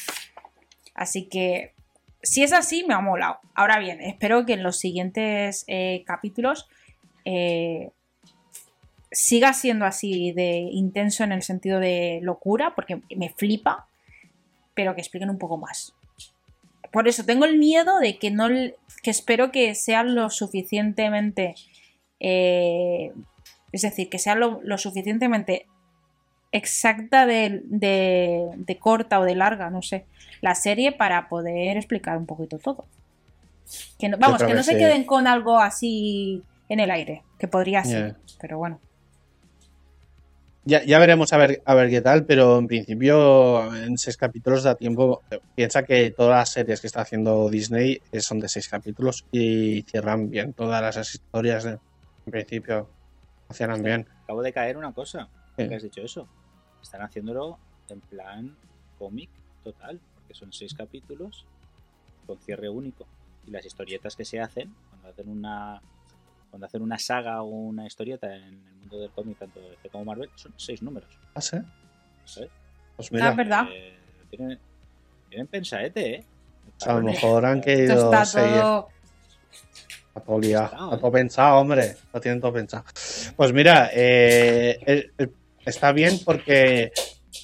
[0.95, 1.75] Así que,
[2.23, 3.39] si es así, me ha molado.
[3.55, 6.69] Ahora bien, espero que en los siguientes eh, capítulos
[7.25, 7.91] eh,
[9.13, 13.87] siga siendo así de intenso en el sentido de locura, porque me flipa,
[14.75, 15.95] pero que expliquen un poco más.
[16.91, 21.55] Por eso tengo el miedo de que no, que espero que sea lo suficientemente,
[22.21, 23.13] eh,
[23.71, 25.67] es decir, que sea lo, lo suficientemente
[26.53, 30.05] exacta de, de- de corta o de larga, no sé,
[30.43, 32.87] la serie para poder explicar un poquito todo.
[33.99, 34.79] Que no, vamos, que no se sí.
[34.79, 38.81] queden con algo así en el aire, que podría ser, pero bueno.
[40.65, 44.63] Ya, ya veremos a ver, a ver qué tal, pero en principio en seis capítulos
[44.63, 45.23] da tiempo.
[45.57, 49.83] Piensa que todas las series que está haciendo Disney eh, son de seis capítulos y
[49.83, 51.65] cierran bien todas las historias.
[51.67, 51.79] eh,
[52.27, 52.89] En principio
[53.49, 54.07] funcionan bien.
[54.23, 55.69] Acabo de caer una cosa, Sí.
[55.69, 56.29] que has dicho eso.
[56.81, 57.59] Están haciéndolo
[57.89, 58.57] en plan
[58.99, 59.31] cómic
[59.65, 61.45] total, porque son seis capítulos
[62.25, 63.05] con cierre único.
[63.47, 65.83] Y las historietas que se hacen, cuando hacen una
[66.53, 69.89] cuando hacen una saga o una historieta en el mundo del cómic, tanto de DC
[69.89, 71.09] como Marvel, son seis números.
[71.35, 71.57] ¿Ah, sí?
[72.27, 72.51] ¿sabes?
[72.95, 73.65] Pues Ah, mira, es verdad.
[73.73, 73.97] Eh,
[74.31, 74.59] tienen,
[75.31, 76.25] tienen pensaete, ¿eh?
[76.87, 78.61] a lo mejor han Esto querido está seguir.
[78.61, 78.89] todo.
[80.09, 80.99] Está todo liado, Está, está ¿eh?
[81.01, 81.97] todo pensado, hombre.
[82.13, 82.85] Lo tienen todo pensado.
[83.35, 85.11] Pues mira, eh,
[85.65, 86.93] está bien porque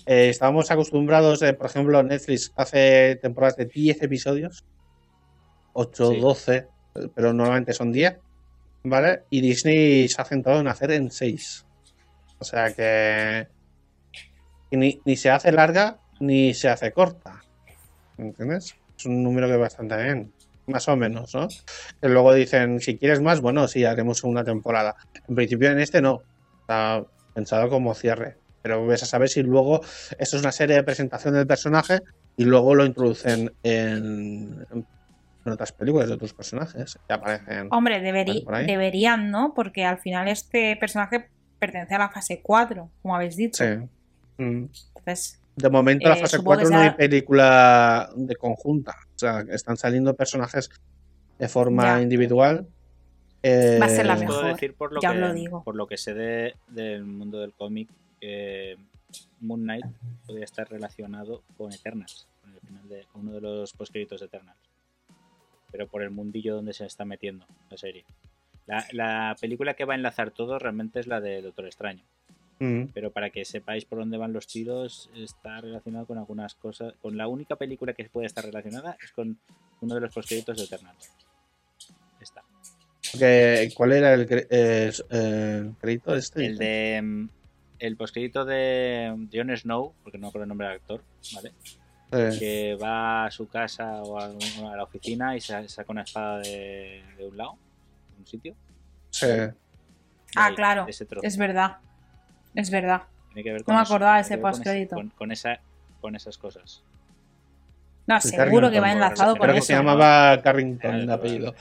[0.05, 4.65] eh, estábamos acostumbrados, eh, por ejemplo, Netflix hace temporadas de 10 episodios,
[5.73, 6.21] 8, Sí.
[6.21, 8.19] 12, eh, pero normalmente son 10,
[8.89, 9.23] ¿vale?
[9.31, 11.67] Y Disney se ha centrado en hacer en 6.
[12.39, 13.49] O sea que,
[14.71, 17.43] ni, ni se hace larga ni se hace corta.
[18.17, 18.77] ¿Entiendes?
[18.97, 20.33] Es un número que bastante bien.
[20.67, 21.49] Más o menos, ¿no?
[22.01, 24.97] Que luego dicen, si quieres más, bueno, sí, haremos una temporada.
[25.27, 26.23] En principio en este no.
[26.61, 28.37] Está pensado como cierre.
[28.61, 29.81] Pero ves a saber si luego
[30.19, 32.01] esto es una serie de presentación del personaje
[32.37, 34.87] y luego lo introducen en, en
[35.45, 37.69] otras películas de otros personajes que aparecen.
[37.71, 38.67] Hombre, deberi- por ahí.
[38.67, 39.55] deberían, ¿no?
[39.55, 41.29] Porque al final este personaje
[41.59, 43.65] pertenece a la fase 4, como habéis dicho.
[43.65, 44.43] Sí.
[44.43, 44.69] Mm.
[44.97, 48.95] Entonces, De momento, la Eh, fase supongo 4 que no hay película de conjunta.
[49.17, 50.71] O sea, están saliendo personajes
[51.39, 52.03] de forma Ya.
[52.03, 52.69] individual.
[53.43, 55.65] Eh, Va a ser la puedo mejor, decir por lo, ya os que, lo digo.
[55.65, 57.89] por lo que sé de- del mundo del cómic
[58.21, 58.77] que
[59.41, 59.85] Moon Knight
[60.27, 64.27] podría estar relacionado con Eternals, con, el final de, con uno de los postcréditos de
[64.27, 64.59] Eternals.
[65.71, 68.05] Pero por el mundillo donde se está metiendo la serie.
[68.67, 72.03] La, la película que va a enlazar todo realmente es la de Doctor Extraño.
[72.59, 76.95] mm, Pero para que sepáis por dónde van los tiros, está relacionado con algunas cosas.
[77.01, 79.39] Con la única película que puede estar relacionada es con
[79.81, 81.11] uno de los postcréditos de Eternals.
[82.21, 82.43] Está.
[83.19, 86.45] que- ¿Cuál era el, eh, eh, crédito este?
[86.47, 87.01] El de.
[87.03, 87.29] mm,
[87.79, 91.03] El postcrédito de Jon Snow, porque no me acuerdo el nombre del actor,
[91.35, 91.53] ¿vale?
[92.11, 96.03] Eh, Que va a su casa o a, a la oficina y sa- saca una
[96.03, 97.57] espada de, de un lado,
[98.15, 98.55] de un sitio.
[99.11, 99.27] sí.
[100.37, 101.27] Ah, Ahí, claro, ese trozo.
[101.27, 101.79] es verdad.
[102.55, 103.03] Es verdad.
[103.29, 104.97] Tiene que ver no me eso, acordaba de ese con postcrédito.
[104.97, 105.59] Con, con esa,
[106.03, 106.83] con esas cosas.
[108.07, 109.67] No, El seguro que va enlazado con Creo que eso.
[109.69, 111.13] se llamaba Carrington claro.
[111.15, 111.55] apellido.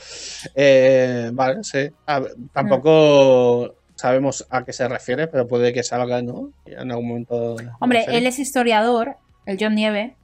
[0.54, 1.88] Eh, vale, sí.
[2.06, 6.52] A ver, tampoco sabemos a qué se refiere, pero puede que salga, ¿no?
[6.66, 7.56] En algún momento.
[7.80, 10.16] Hombre, él es historiador, el John Nieve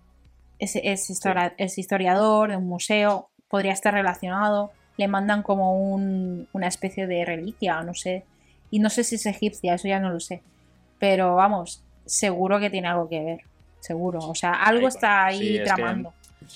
[0.65, 6.49] es, es, histori- es historiador de un museo, podría estar relacionado, le mandan como un-
[6.53, 8.25] una especie de reliquia, no sé,
[8.71, 10.43] y no sé si es egipcia, eso ya no lo sé,
[10.99, 13.41] pero vamos, seguro que tiene algo que ver,
[13.81, 16.13] seguro, o sea, algo Ahí, está ahí sí, es que- tramando.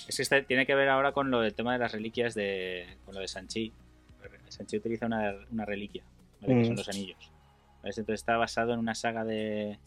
[0.07, 2.87] Es que este tiene que ver ahora con lo del tema de las reliquias de.
[3.07, 3.73] con lo de Sanchi.
[4.49, 6.03] Sanchi utiliza una, una reliquia,
[6.43, 6.55] ¿vale?
[6.55, 6.67] que Mm.
[6.67, 7.17] son los anillos.
[7.83, 7.95] ¿vale?
[7.97, 9.79] Entonces está basado en una saga de,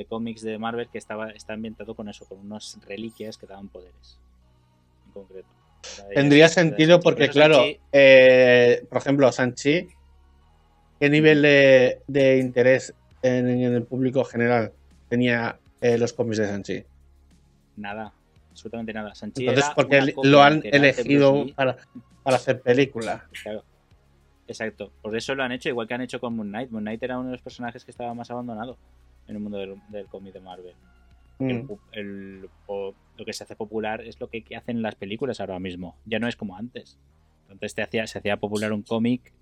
[0.00, 3.68] de cómics de Marvel que estaba, está ambientado con eso, con unas reliquias que daban
[3.68, 4.18] poderes.
[5.06, 5.48] En concreto.
[6.14, 9.88] Tendría de sentido porque, claro, eh, por ejemplo, Sanchi,
[10.98, 14.72] ¿qué nivel de, de interés en, en el público general
[15.10, 16.84] tenía eh, los cómics de Sanchi?
[17.76, 18.12] nada,
[18.50, 19.14] absolutamente nada.
[19.14, 21.76] Sanchi Entonces, era ¿por qué una li- copia lo han elegido para,
[22.22, 23.26] para hacer película?
[23.42, 23.64] Claro.
[24.46, 24.90] Exacto.
[25.00, 26.70] Por eso lo han hecho, igual que han hecho con Moon Knight.
[26.70, 28.76] Moon Knight era uno de los personajes que estaba más abandonado
[29.30, 30.74] en el mundo del, del cómic de Marvel.
[31.38, 31.68] El Mm.
[31.68, 35.40] pu- el- o- lo que se hace popular es lo que, que hacen las películas
[35.40, 35.96] ahora mismo.
[36.04, 36.98] Ya no es como antes.
[37.48, 39.32] Antes te hacía, se hacía popular un cómic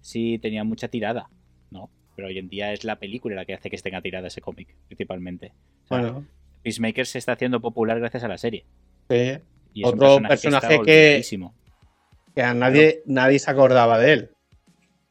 [0.00, 1.28] si tenía mucha tirada,
[1.70, 1.88] ¿no?
[2.14, 4.74] Pero hoy en día es la película la que hace que tenga tirada ese cómic,
[4.86, 5.52] principalmente.
[5.84, 6.26] O sea, Bueno,
[6.62, 8.64] Peacemaker se está haciendo popular gracias a la serie.
[9.08, 9.38] sí,
[9.72, 11.22] Y es Otro personaje, personaje que,
[12.34, 14.30] que a nadie, nadie se acordaba de él.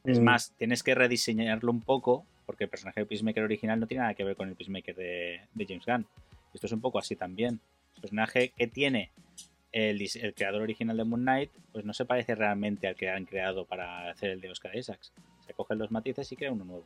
[0.04, 0.24] Es Mm.
[0.24, 4.14] más, tienes que rediseñarlo un poco, porque el personaje de Peacemaker original no tiene nada
[4.14, 6.06] que ver con el Peacemaker de, de James Gunn.
[6.54, 7.60] Esto es un poco así también.
[7.96, 9.10] El personaje que tiene
[9.72, 13.66] el, creador original de Moon Knight, pues no se parece realmente al que han creado
[13.66, 15.12] para hacer el de Oscar Isaacs.
[15.46, 16.84] Se cogen los matices y crea uno nuevo.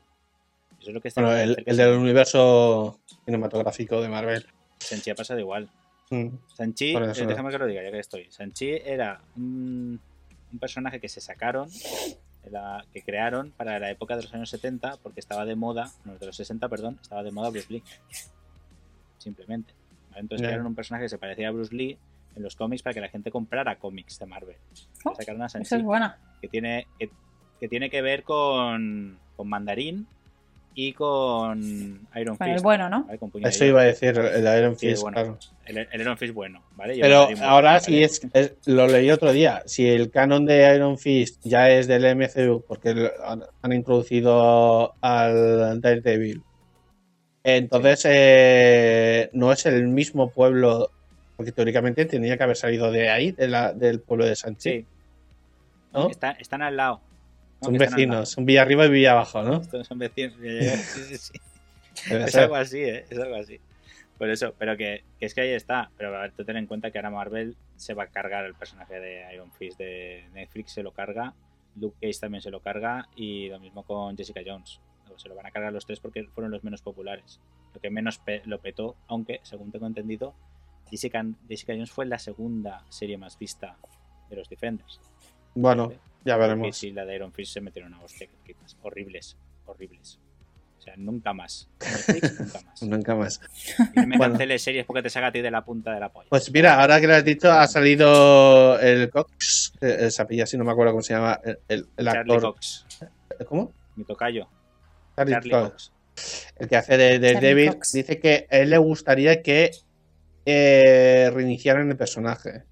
[0.81, 4.47] Eso es lo que está Bueno, el, del universo cinematográfico de Marvel.
[4.79, 5.71] Sanchi ha pasado igual.
[6.11, 6.29] Mm.
[6.55, 8.31] Sanchi, eh, déjame que lo diga, ya que estoy.
[8.31, 10.01] Sanchi era un,
[10.53, 11.69] un personaje que se sacaron,
[12.51, 16.17] la- que crearon para la época de los años 70, porque estaba de moda, no,
[16.17, 17.83] de los 60, perdón, estaba de moda Bruce Lee.
[19.19, 19.73] Simplemente.
[20.11, 20.21] ¿vale?
[20.23, 21.99] Entonces crearon un personaje que se parecía a Bruce Lee
[22.37, 24.57] en los cómics para que la gente comprara cómics de Marvel.
[25.05, 26.19] Oh, sacaron a Esa Sanchi, es buena.
[26.41, 27.11] que tiene, que,
[27.59, 30.07] que tiene que ver con, con Mandarín
[30.75, 31.61] y con
[32.15, 32.63] Iron Con el Fist.
[32.65, 33.07] bueno, ¿no?
[33.43, 35.15] Eso iba a decir, el Iron Sí, Fist, bueno.
[35.15, 35.39] claro.
[35.67, 36.97] El, el Iron Fist bueno, ¿vale?
[37.01, 37.81] Pero ahora ¿vale?
[37.81, 39.63] sí es, es- lo leí otro día.
[39.67, 45.81] Si el canon de Iron Fist ya es del MCU, porque han, han introducido al
[45.81, 46.43] Daredevil,
[47.43, 50.91] entonces eh, no es el mismo pueblo,
[51.37, 54.71] porque teóricamente tenía que haber salido de ahí, de la- del pueblo de Sanchi.
[54.81, 54.87] Sí,
[55.93, 56.09] ¿no?
[56.11, 57.01] Está- están al lado.
[57.63, 59.57] Son vecinos, son Villa arriba y Villa abajo, ¿no?
[59.61, 60.35] Estos son vecinos.
[60.41, 61.33] Sí, sí, sí.
[62.11, 63.05] Es algo así, ¿eh?
[63.11, 63.61] Es algo así.
[64.17, 65.91] Por eso, pero que, que es que ahí está.
[65.97, 68.55] Pero a ver, tú ten en cuenta que ahora Marvel se va a cargar el
[68.55, 71.35] personaje de Iron Fist de Netflix, se lo carga.
[71.77, 73.09] Luke Cage también se lo carga.
[73.17, 74.81] Y lo mismo con Jessica Jones.
[75.17, 77.41] Se lo van a cargar los tres porque fueron los menos populares.
[77.75, 80.35] Lo que menos pe- lo petó, aunque, según tengo entendido,
[80.91, 83.77] Jessica, Jessica Jones fue la segunda serie más vista
[84.31, 85.01] de los Defenders.
[85.55, 85.93] Bueno,
[86.25, 86.83] ya veremos.
[86.85, 88.29] Y la de Iron Fist se metieron a hostia.
[88.83, 90.19] Horribles, horribles.
[90.79, 91.69] O sea, nunca más.
[91.81, 92.83] Netflix, nunca más.
[92.83, 93.41] Nunca más.
[93.95, 94.33] Y no me Bueno.
[94.35, 96.29] canceles series porque te saca a ti de la punta de la polla.
[96.31, 100.57] Pues mira, ahora que lo has dicho, ha salido el Cox, eh, se apella así,
[100.57, 102.41] no me acuerdo cómo se llama el, el- el Charlie actor.
[102.55, 102.87] Cox,
[103.47, 103.73] ¿Cómo?
[103.97, 104.49] mi tocayo.
[105.17, 105.71] Charlie Charlie Cox.
[105.71, 105.93] Cox.
[106.59, 107.93] el que hace de, Cox.
[107.93, 109.71] dice que a él le gustaría que
[110.47, 112.63] eh, reiniciaran el personaje.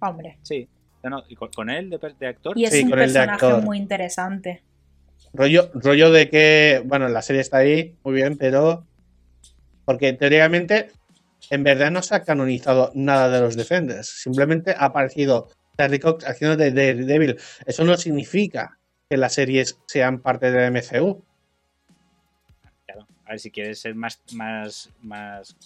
[0.00, 0.38] Hombre.
[0.42, 0.66] Sí.
[1.08, 2.56] No, no, ¿y con, con él de, de actor?
[2.58, 3.62] Y es Sí, un con el de personaje actor.
[3.62, 4.62] muy interesante.
[5.32, 8.86] Rollo, rollo de que, bueno, la serie está ahí, muy bien, pero.
[9.84, 10.90] Porque teóricamente,
[11.50, 14.08] en verdad no se ha canonizado nada de los Defenders.
[14.22, 15.48] Simplemente ha aparecido
[15.78, 17.38] Charlie Cox haciendo de Daredevil.
[17.64, 18.78] Eso no significa
[19.08, 21.24] que las series sean parte de MCU.
[22.86, 23.06] Claro.
[23.24, 25.56] A ver, si quieres ser más, más, más,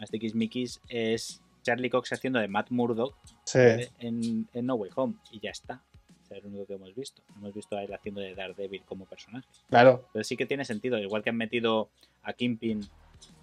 [0.00, 3.14] más tiquismiquis, es Charlie Cox haciendo de Matt Murdock
[3.50, 3.88] Sí.
[4.00, 5.14] en, en No Way Home.
[5.32, 5.82] Y ya está.
[6.22, 7.22] O sea, es lo único que hemos visto.
[7.36, 9.46] Hemos visto a él haciendo de Daredevil como personaje.
[9.70, 10.98] Claro, Pero sí que tiene sentido.
[10.98, 11.88] Igual que han metido
[12.22, 12.80] a Kingpin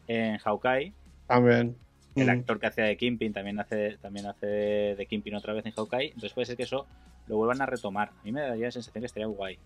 [0.08, 0.94] en Hawkeye.
[1.28, 1.76] también.
[2.16, 2.30] El Mm.
[2.30, 6.08] actor que hacía de Kingpin también hace, también hace de Kingpin otra vez en Hawkeye.
[6.10, 6.86] Entonces puede ser que eso
[7.28, 8.10] lo vuelvan a retomar.
[8.10, 9.58] A mí me daría la sensación que estaría guay.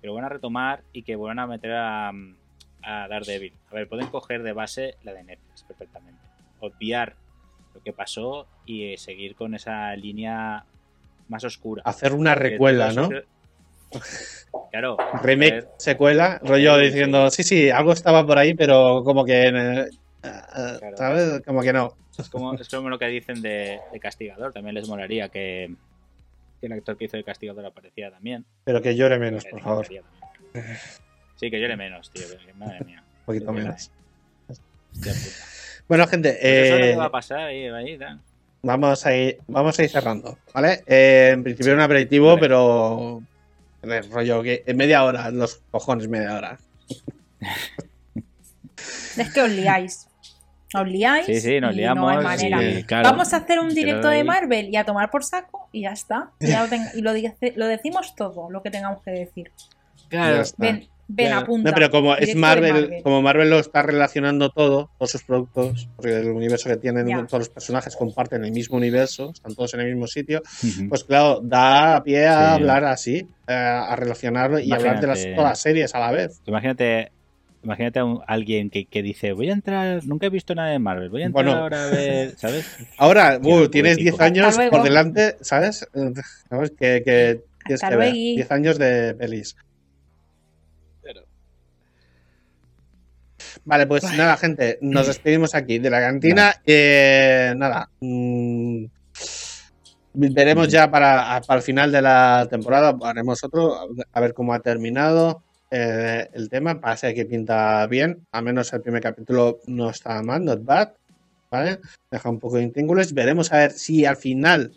[0.00, 3.54] Que lo van a retomar y que vuelvan a meter a, a Daredevil.
[3.70, 6.20] A ver, pueden coger de base la de Netflix perfectamente.
[6.60, 7.14] Obviar
[7.74, 10.64] lo que pasó y eh, seguir con esa línea
[11.28, 11.82] más oscura.
[11.84, 13.08] Hacer una recuela, ¿no?
[14.70, 14.96] Claro.
[15.22, 19.48] Remake, secuela, rollo Sí, diciendo, sí, sí, algo estaba por ahí, pero como que.
[19.48, 19.86] eh,
[20.20, 20.96] Claro.
[20.96, 21.42] ¿Sabes?
[21.46, 21.94] Como que no.
[22.18, 24.52] Es como, es como lo que dicen de, de Castigador.
[24.52, 25.72] También les molaría que,
[26.60, 28.44] que el actor que hizo de Castigador apareciera también.
[28.64, 29.84] Pero que llore menos, Me por favor.
[29.86, 30.04] también.
[31.36, 32.24] Sí, que llore menos, tío.
[32.56, 33.02] Madre mía.
[33.20, 33.90] Un poquito menos.
[34.48, 35.57] Hostia puta.
[35.88, 37.98] Bueno, gente, Pues eso es lo eh, que va a pasar ahí, ahí,
[38.62, 40.82] vamos, a ir, vamos a ir cerrando, ¿vale?
[40.86, 42.40] Eh, en principio un aperitivo, Vale.
[42.40, 43.22] pero.
[43.82, 46.58] el rollo que en media hora, los cojones, media hora.
[49.16, 50.06] Es que os liáis.
[50.74, 51.24] Os liáis.
[51.26, 52.02] Sí, sí, nos y liamos.
[52.12, 52.86] No hay manera.
[52.86, 55.92] claro, Vamos a hacer un directo de Marvel y a tomar por saco y ya
[55.92, 56.30] está.
[56.40, 59.50] Y, ya lo, y lo, dice- lo decimos todo, lo que tengamos que decir.
[60.10, 60.42] Está.
[60.58, 61.40] Ven, ven, Claro.
[61.42, 61.70] apunta.
[61.70, 66.16] No, pero como es Marvel, como Marvel lo está relacionando todo, todos sus productos, porque
[66.20, 69.86] el universo que tienen, todos los personajes comparten el mismo universo, están todos en el
[69.86, 70.42] mismo sitio,
[70.88, 72.60] pues claro, da pie a Sí.
[72.60, 73.16] hablar así,
[73.48, 76.40] eh, a relacionarlo y hablar de las, todas las series a la vez.
[76.46, 77.10] Imagínate,
[77.62, 80.78] imagínate a un- alguien que, que dice, voy a entrar, nunca he visto nada de
[80.78, 81.58] Marvel, voy a entrar Bueno.
[81.60, 82.66] ahora a ver, ¿sabes?
[82.98, 84.46] Ahora, uh, tienes 10 poético.
[84.46, 85.88] años por delante, ¿sabes?
[86.50, 86.70] ¿Sabes?
[86.78, 88.36] Que, que tienes Hasta que ver luego.
[88.36, 89.56] 10 años de pelis.
[93.68, 96.54] Vale, pues nada, gente, nos despedimos aquí de la cantina.
[96.64, 98.86] Eh, nada, mm,
[100.14, 104.60] veremos ya para, para el final de la temporada, haremos otro, a ver cómo ha
[104.60, 106.80] terminado eh, el tema.
[106.80, 110.92] Parece que pinta bien, al menos el primer capítulo no está mal, not bad.
[111.50, 111.80] ¿Vale?
[112.10, 113.12] Deja un poco de intríngulos.
[113.12, 114.72] Veremos a ver si al final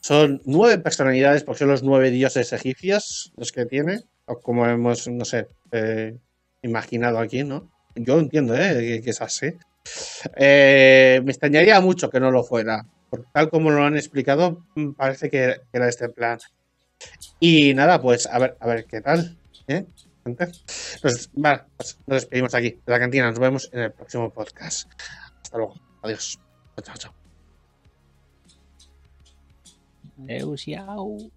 [0.00, 5.08] son nueve personalidades, porque son los nueve dioses egipcios los que tiene, o como hemos,
[5.08, 6.14] no sé, eh,
[6.64, 7.70] imaginado aquí, ¿no?
[7.94, 8.76] Yo entiendo, ¿eh?
[8.80, 9.54] Que, que es así.
[10.36, 12.86] Eh, me extrañaría mucho que no lo fuera.
[13.10, 16.38] Por tal como lo han explicado, mm, parece que, era este plan.
[17.38, 19.36] Y nada, pues a ver, a ver qué tal.
[19.68, 19.86] ¿eh?
[20.24, 20.48] Gente.
[21.02, 23.28] Pues, vale, pues nos despedimos aquí de la cantina.
[23.28, 24.90] Nos vemos en el próximo podcast.
[25.42, 25.74] Hasta luego.
[26.02, 26.40] Adiós.
[26.82, 27.14] Chao, chao.
[30.66, 31.30] Yau.